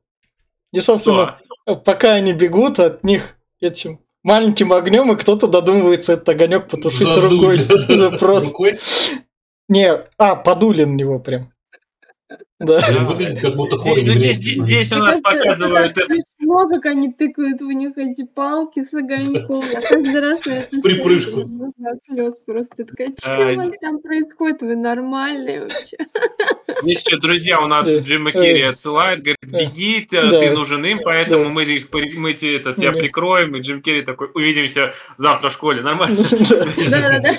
И, 0.73 0.81
собственно, 0.81 1.39
пока 1.85 2.13
они 2.13 2.33
бегут 2.33 2.79
от 2.79 3.05
них 3.05 3.37
этим 3.61 4.01
маленьким 4.23 4.73
огнем, 4.73 5.13
и 5.13 5.17
кто-то 5.17 5.47
додумывается 5.47 6.15
этот 6.15 6.29
огонек 6.29 6.69
потушить 6.69 7.17
рукой. 7.17 7.61
Просто. 8.19 8.53
Не, 9.69 10.05
а, 10.19 10.37
подули 10.37 10.85
на 10.85 10.95
него 10.95 11.19
прям. 11.19 11.52
Да. 12.63 12.81
Выглядит, 13.01 13.41
как 13.41 13.57
будто 13.57 13.77
Здесь- 13.77 13.95
ну, 13.97 14.03
не 14.03 14.15
здесь, 14.15 14.39
греется. 14.41 14.65
здесь 14.65 14.93
у 14.93 14.97
нас 14.97 15.19
это 15.19 15.23
показывают... 15.23 15.95
так 15.95 16.07
смешно, 16.11 16.69
как 16.69 16.87
они 16.87 17.13
тыкают 17.13 17.61
в 17.61 17.67
них 17.73 17.97
эти 17.99 18.25
палки 18.25 18.83
с 18.83 18.93
огоньком. 18.95 19.63
Я 19.73 19.81
каждый 19.81 20.21
раз 20.21 20.45
на 20.47 20.53
это 20.53 20.81
Припрыжку. 20.81 21.51
слез 22.07 22.41
просто. 22.45 22.85
Такая, 22.85 23.09
что 23.19 23.51
у 23.51 23.57
вас 23.57 23.71
там 23.81 23.99
происходит? 24.01 24.61
Вы 24.63 24.77
нормальные 24.77 25.63
вообще? 25.63 25.97
Здесь 26.83 27.05
еще 27.07 27.19
друзья 27.19 27.61
у 27.61 27.67
нас 27.67 27.87
Да. 27.87 27.99
Джима 27.99 28.31
Э. 28.31 28.33
Керри 28.33 28.63
отсылают, 28.63 29.21
говорит, 29.21 29.39
Да. 29.43 29.59
беги, 29.59 30.07
ты, 30.09 30.21
Да. 30.23 30.39
ты 30.39 30.51
нужен 30.51 30.85
им, 30.85 31.01
поэтому 31.05 31.45
Да. 31.45 31.51
мы, 31.51 31.63
это, 32.33 32.73
тебя 32.73 32.93
Да. 32.93 32.99
прикроем, 32.99 33.55
и 33.57 33.61
Джим 33.61 33.83
Керри 33.83 34.03
такой, 34.03 34.29
увидимся 34.35 34.93
завтра 35.17 35.49
в 35.49 35.53
школе, 35.53 35.83
нормально? 35.83 36.23
Да-да-да. 36.91 37.31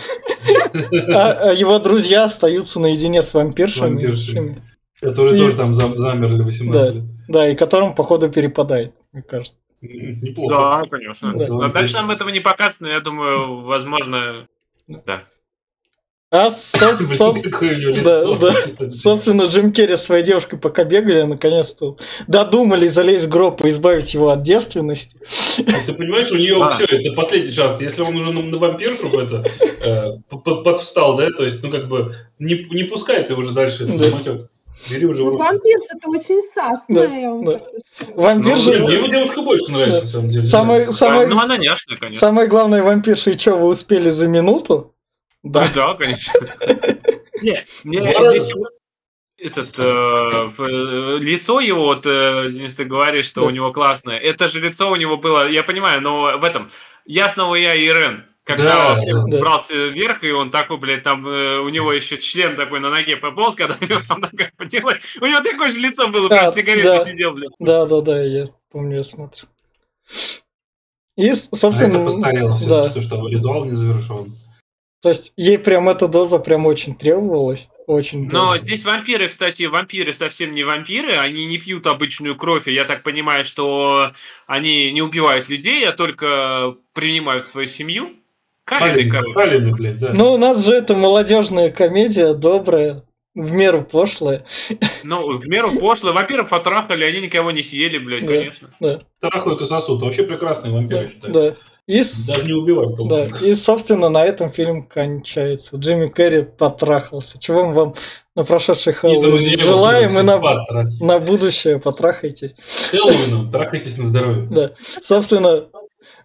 А 1.15 1.49
а 1.49 1.53
его 1.53 1.79
друзья 1.79 2.25
остаются 2.25 2.79
наедине 2.79 3.21
с 3.23 3.33
вампиршами. 3.33 4.57
Которые 5.03 5.35
И- 5.37 5.39
тоже 5.39 5.55
там 5.57 5.73
зам- 5.73 5.97
замерли 5.97 6.41
18 6.41 6.95
лет. 6.95 7.03
Да, 7.27 7.49
и 7.49 7.55
которым, 7.55 7.93
походу, 7.95 8.29
перепадает, 8.29 8.93
мне 9.11 9.21
кажется. 9.21 9.55
Неплохо. 9.81 10.55
Да, 10.55 10.83
конечно. 10.89 11.33
Да. 11.35 11.47
Но 11.47 11.67
дальше 11.69 11.95
нам 11.95 12.09
этого 12.11 12.29
не 12.29 12.39
показано, 12.39 12.87
я 12.87 12.99
думаю, 13.01 13.61
возможно, 13.63 14.47
да. 14.87 15.23
А, 16.31 16.47
соб- 16.47 16.97
соб- 17.19 17.41
да, 18.03 18.23
лицо. 18.23 18.37
да. 18.79 18.89
собственно, 18.91 19.43
Джим 19.43 19.71
Керри 19.71 19.95
с 19.97 20.03
своей 20.05 20.23
девушкой 20.23 20.57
пока 20.57 20.83
бегали, 20.83 21.21
наконец-то 21.23 21.97
додумали 22.27 22.87
залезть 22.87 23.25
в 23.25 23.29
гроб 23.29 23.63
и 23.63 23.69
избавить 23.69 24.13
его 24.15 24.29
от 24.29 24.41
девственности. 24.41 25.15
Ты 25.57 25.93
понимаешь, 25.93 26.31
у 26.31 26.37
нее 26.37 26.57
А. 26.59 26.69
все, 26.69 26.85
это 26.85 27.13
последний 27.15 27.51
шанс. 27.51 27.81
Если 27.81 28.01
он 28.01 28.15
уже 28.15 28.33
на, 28.33 28.41
на 28.41 28.57
вампиршу 28.57 29.07
это, 29.19 29.43
э, 29.61 30.17
подвстал, 30.63 31.17
да, 31.17 31.29
то 31.37 31.43
есть, 31.43 31.61
ну, 31.61 31.69
как 31.69 31.87
бы, 31.87 32.15
не, 32.39 32.65
не 32.71 32.85
пускай 32.85 33.23
ты 33.23 33.35
уже 33.35 33.51
дальше 33.51 33.83
этот 33.83 33.97
Да. 33.97 34.03
самотек. 34.05 34.49
Бери 34.89 35.05
уже 35.05 35.23
в 35.23 35.25
Ну, 35.25 35.31
руки. 35.31 35.43
Вампир 35.43 35.79
это 35.95 36.09
очень 36.09 36.41
сасная, 36.41 37.07
Да, 37.43 37.57
да. 37.57 38.11
Вампир 38.15 38.55
Ну, 38.55 38.61
же... 38.61 38.79
мне 38.79 38.93
его 38.95 39.07
девушка 39.07 39.41
больше 39.41 39.71
нравится, 39.71 39.95
Да. 39.97 40.01
на 40.01 40.07
самом 40.07 40.29
деле. 40.31 40.45
Самый, 40.47 40.85
Да. 40.85 40.91
самый, 40.91 41.27
Ну, 41.27 41.39
она 41.39 41.57
няшная, 41.57 41.97
конечно. 41.97 42.19
самое 42.27 42.47
главное, 42.47 42.83
вампирша, 42.83 43.31
и 43.31 43.37
что, 43.37 43.55
вы 43.55 43.67
успели 43.67 44.09
за 44.09 44.27
минуту? 44.27 44.93
Да, 45.43 45.67
Да. 45.73 45.87
да, 45.87 45.93
конечно. 45.95 46.39
Не, 47.41 47.65
мне 47.83 48.15
здесь 48.29 48.51
этот 49.37 49.77
э, 49.77 50.51
э, 50.57 51.17
лицо 51.19 51.59
его, 51.59 51.83
вот, 51.85 52.05
э, 52.05 52.49
Денис, 52.51 52.73
ты 52.75 52.85
говоришь, 52.85 53.25
что 53.25 53.41
Да. 53.41 53.47
у 53.47 53.49
него 53.49 53.73
классное. 53.73 54.17
Это 54.17 54.47
же 54.47 54.59
лицо 54.61 54.89
у 54.89 54.95
него 54.95 55.17
было, 55.17 55.49
я 55.49 55.63
понимаю, 55.63 56.01
но 56.01 56.37
в 56.37 56.43
этом 56.43 56.69
ясного 57.05 57.55
я 57.55 57.75
и 57.75 57.83
Ирен. 57.85 58.25
Когда 58.45 58.95
Да, 58.95 59.01
он 59.21 59.29
да. 59.29 59.39
брался 59.39 59.73
вверх, 59.87 60.21
и 60.23 60.31
он 60.31 60.51
такой, 60.51 60.77
блядь, 60.77 61.03
там 61.03 61.25
э, 61.25 61.59
у 61.59 61.69
него 61.69 61.93
еще 61.93 62.17
член 62.17 62.57
такой 62.57 62.81
на 62.81 62.89
ноге 62.89 63.15
пополз, 63.15 63.55
когда 63.55 63.77
у 63.81 63.85
него 63.85 64.01
там 64.07 64.19
нога 64.19 64.49
поднялась. 64.57 65.01
У 65.21 65.25
него 65.25 65.39
такое 65.39 65.71
же 65.71 65.79
лицо 65.79 66.09
было, 66.09 66.27
Да, 66.27 66.39
прям 66.41 66.51
сигарету 66.51 66.83
да. 66.89 66.99
сидел, 66.99 67.31
блядь. 67.33 67.51
Да, 67.59 67.85
да, 67.85 68.01
да, 68.01 68.21
я 68.21 68.45
помню, 68.69 68.97
я 68.97 69.03
смотрю. 69.03 69.47
И, 71.15 71.31
с- 71.31 71.47
А 71.51 71.55
собственно, 71.55 71.95
это 71.97 72.05
постарело 72.05 72.57
все, 72.57 72.67
да. 72.67 72.89
то, 72.89 73.01
что 73.01 73.27
ритуал 73.29 73.65
не 73.65 73.75
завершен. 73.75 74.35
То 75.01 75.09
есть 75.09 75.33
ей 75.35 75.57
прям 75.59 75.87
эта 75.89 76.07
доза 76.07 76.39
прям 76.39 76.65
очень 76.65 76.95
требовалась. 76.95 77.67
Очень. 77.87 78.29
Но 78.29 78.57
здесь 78.57 78.85
вампиры, 78.85 79.27
кстати, 79.27 79.63
вампиры 79.63 80.13
совсем 80.13 80.53
не 80.53 80.63
вампиры, 80.63 81.17
они 81.17 81.45
не 81.45 81.57
пьют 81.57 81.85
обычную 81.87 82.35
кровь, 82.37 82.67
и 82.69 82.73
я 82.73 82.85
так 82.85 83.03
понимаю, 83.03 83.43
что 83.43 84.13
они 84.47 84.91
не 84.93 85.01
убивают 85.01 85.49
людей, 85.49 85.85
а 85.87 85.91
только 85.91 86.75
принимают 86.93 87.45
свою 87.47 87.67
семью. 87.67 88.13
Калины, 88.65 89.11
короче. 89.11 89.33
калины, 89.33 89.71
блядь, 89.73 89.99
да. 89.99 90.11
Ну, 90.13 90.33
у 90.33 90.37
нас 90.37 90.65
же 90.65 90.73
это 90.73 90.95
молодежная 90.95 91.69
комедия, 91.69 92.33
добрая, 92.33 93.03
в 93.35 93.51
меру 93.51 93.83
пошлая. 93.83 94.45
Ну, 95.03 95.37
в 95.37 95.45
меру 95.47 95.71
пошло. 95.79 96.13
Вампиров 96.13 96.53
отрахали, 96.53 97.03
они 97.03 97.21
никого 97.21 97.51
не 97.51 97.63
съели, 97.63 97.97
блядь, 97.97 98.21
Да. 98.25 98.27
конечно. 98.27 98.69
Да, 98.79 98.99
Тарахают 99.19 99.61
и 99.61 99.65
сосут. 99.65 100.01
Вообще 100.01 100.23
прекрасный 100.23 100.71
вампир, 100.71 100.97
я 100.97 101.03
да, 101.03 101.09
считаю. 101.09 101.33
да. 101.33 101.55
И, 101.85 102.01
с- 102.01 102.25
Даже 102.25 102.45
не 102.45 102.53
убивают 102.53 102.95
да, 103.09 103.25
и, 103.45 103.51
собственно, 103.51 104.07
на 104.07 104.23
этом 104.23 104.53
фильм 104.53 104.83
кончается. 104.83 105.75
Джимми 105.75 106.07
Керри 106.07 106.43
потрахался. 106.43 107.37
Чего 107.39 107.65
мы 107.65 107.73
вам 107.73 107.95
на 108.37 108.45
прошедший 108.45 108.93
Хэллоуин 108.93 109.59
желаем, 109.59 110.17
и 110.17 110.21
на, 110.21 110.39
на 111.01 111.19
будущее 111.19 111.81
потрахайтесь. 111.81 112.55
Хэллоуином 112.89 113.51
трахайтесь 113.51 113.97
на 113.97 114.05
здоровье. 114.05 114.47
Да. 114.49 114.71
Собственно, 115.01 115.65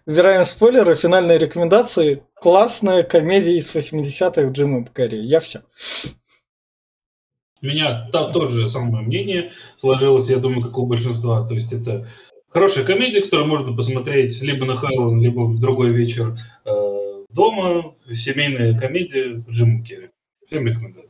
убираем 0.09 0.43
спойлеры, 0.43 0.95
финальные 0.95 1.37
рекомендации. 1.37 2.23
Классная 2.33 3.03
комедия 3.03 3.55
из 3.55 3.73
80-х 3.73 4.51
Джима 4.51 4.83
Керри. 4.85 5.23
Я 5.23 5.39
все. 5.39 5.61
У 7.61 7.65
меня 7.65 8.09
та, 8.11 8.31
тоже 8.31 8.69
самое 8.69 9.05
мнение 9.05 9.51
сложилось, 9.77 10.29
я 10.29 10.37
думаю, 10.37 10.63
как 10.63 10.77
у 10.77 10.87
большинства. 10.87 11.47
То 11.47 11.53
есть 11.53 11.71
это 11.71 12.07
хорошая 12.49 12.85
комедия, 12.85 13.21
которую 13.21 13.47
можно 13.47 13.75
посмотреть 13.75 14.41
либо 14.41 14.65
на 14.65 14.77
Хэллоуин, 14.77 15.21
либо 15.21 15.41
в 15.41 15.59
другой 15.59 15.91
вечер 15.91 16.37
э, 16.65 17.25
дома. 17.29 17.95
Семейная 18.11 18.77
комедия 18.79 19.43
Джима 19.47 19.83
Керри. 19.83 20.09
Всем 20.47 20.65
рекомендую. 20.65 21.09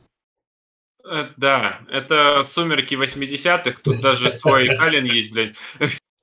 Э, 1.10 1.28
Да, 1.38 1.80
это 1.90 2.42
«Сумерки 2.44 2.94
80-х», 2.96 3.80
тут 3.82 4.00
даже 4.00 4.30
свой 4.30 4.66
Калин 4.76 5.04
есть, 5.04 5.32
блядь. 5.32 5.54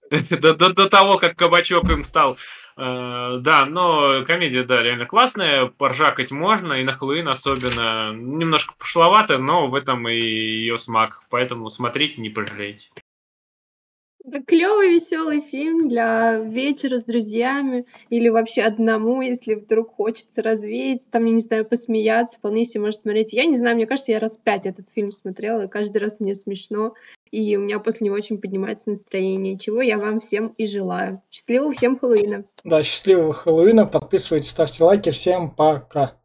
До, 0.29 0.53
до, 0.53 0.73
до 0.73 0.89
того, 0.89 1.17
как 1.17 1.35
кабачок 1.35 1.89
им 1.89 2.03
стал. 2.03 2.37
Э, 2.77 3.37
да, 3.41 3.65
но 3.65 4.23
комедия, 4.25 4.63
да, 4.63 4.81
реально 4.81 5.05
классная, 5.05 5.65
поржакать 5.65 6.31
можно, 6.31 6.73
и 6.73 6.83
на 6.83 6.93
Хэллоуин 6.93 7.27
особенно. 7.27 8.13
Немножко 8.13 8.73
пошловато, 8.77 9.37
но 9.37 9.67
в 9.67 9.75
этом 9.75 10.07
и 10.07 10.15
ее 10.15 10.77
смак. 10.77 11.23
Поэтому 11.29 11.69
смотрите, 11.69 12.21
не 12.21 12.29
пожалеете. 12.29 12.89
Клевый, 14.45 14.93
веселый 14.93 15.39
фильм 15.39 15.87
для 15.87 16.39
вечера 16.39 16.97
с 16.97 17.05
друзьями 17.05 17.85
или 18.09 18.27
вообще 18.27 18.63
одному, 18.63 19.21
если 19.21 19.55
вдруг 19.55 19.95
хочется 19.95 20.43
развеяться, 20.43 21.07
там, 21.11 21.25
я 21.25 21.31
не 21.31 21.39
знаю, 21.39 21.65
посмеяться, 21.65 22.37
вполне 22.37 22.65
себе 22.65 22.81
может 22.81 23.01
смотреть. 23.01 23.31
Я 23.31 23.45
не 23.45 23.55
знаю, 23.55 23.77
мне 23.77 23.87
кажется, 23.87 24.11
я 24.11 24.19
раз 24.19 24.37
пять 24.37 24.65
этот 24.65 24.89
фильм 24.89 25.13
смотрела, 25.13 25.63
и 25.63 25.67
каждый 25.69 25.99
раз 25.99 26.19
мне 26.19 26.35
смешно, 26.35 26.93
и 27.31 27.55
у 27.55 27.61
меня 27.61 27.79
после 27.79 28.05
него 28.05 28.17
очень 28.17 28.39
поднимается 28.39 28.89
настроение, 28.89 29.57
чего 29.57 29.81
я 29.81 29.97
вам 29.97 30.19
всем 30.19 30.53
и 30.57 30.65
желаю. 30.65 31.21
Счастливого 31.31 31.71
всем 31.71 31.97
Хэллоуина! 31.97 32.43
Да, 32.65 32.83
счастливого 32.83 33.33
Хэллоуина. 33.33 33.85
Подписывайтесь, 33.85 34.49
ставьте 34.49 34.83
лайки. 34.83 35.11
Всем 35.11 35.51
пока. 35.51 36.17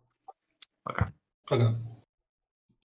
Пока. 0.82 1.12
Пока. 1.48 1.91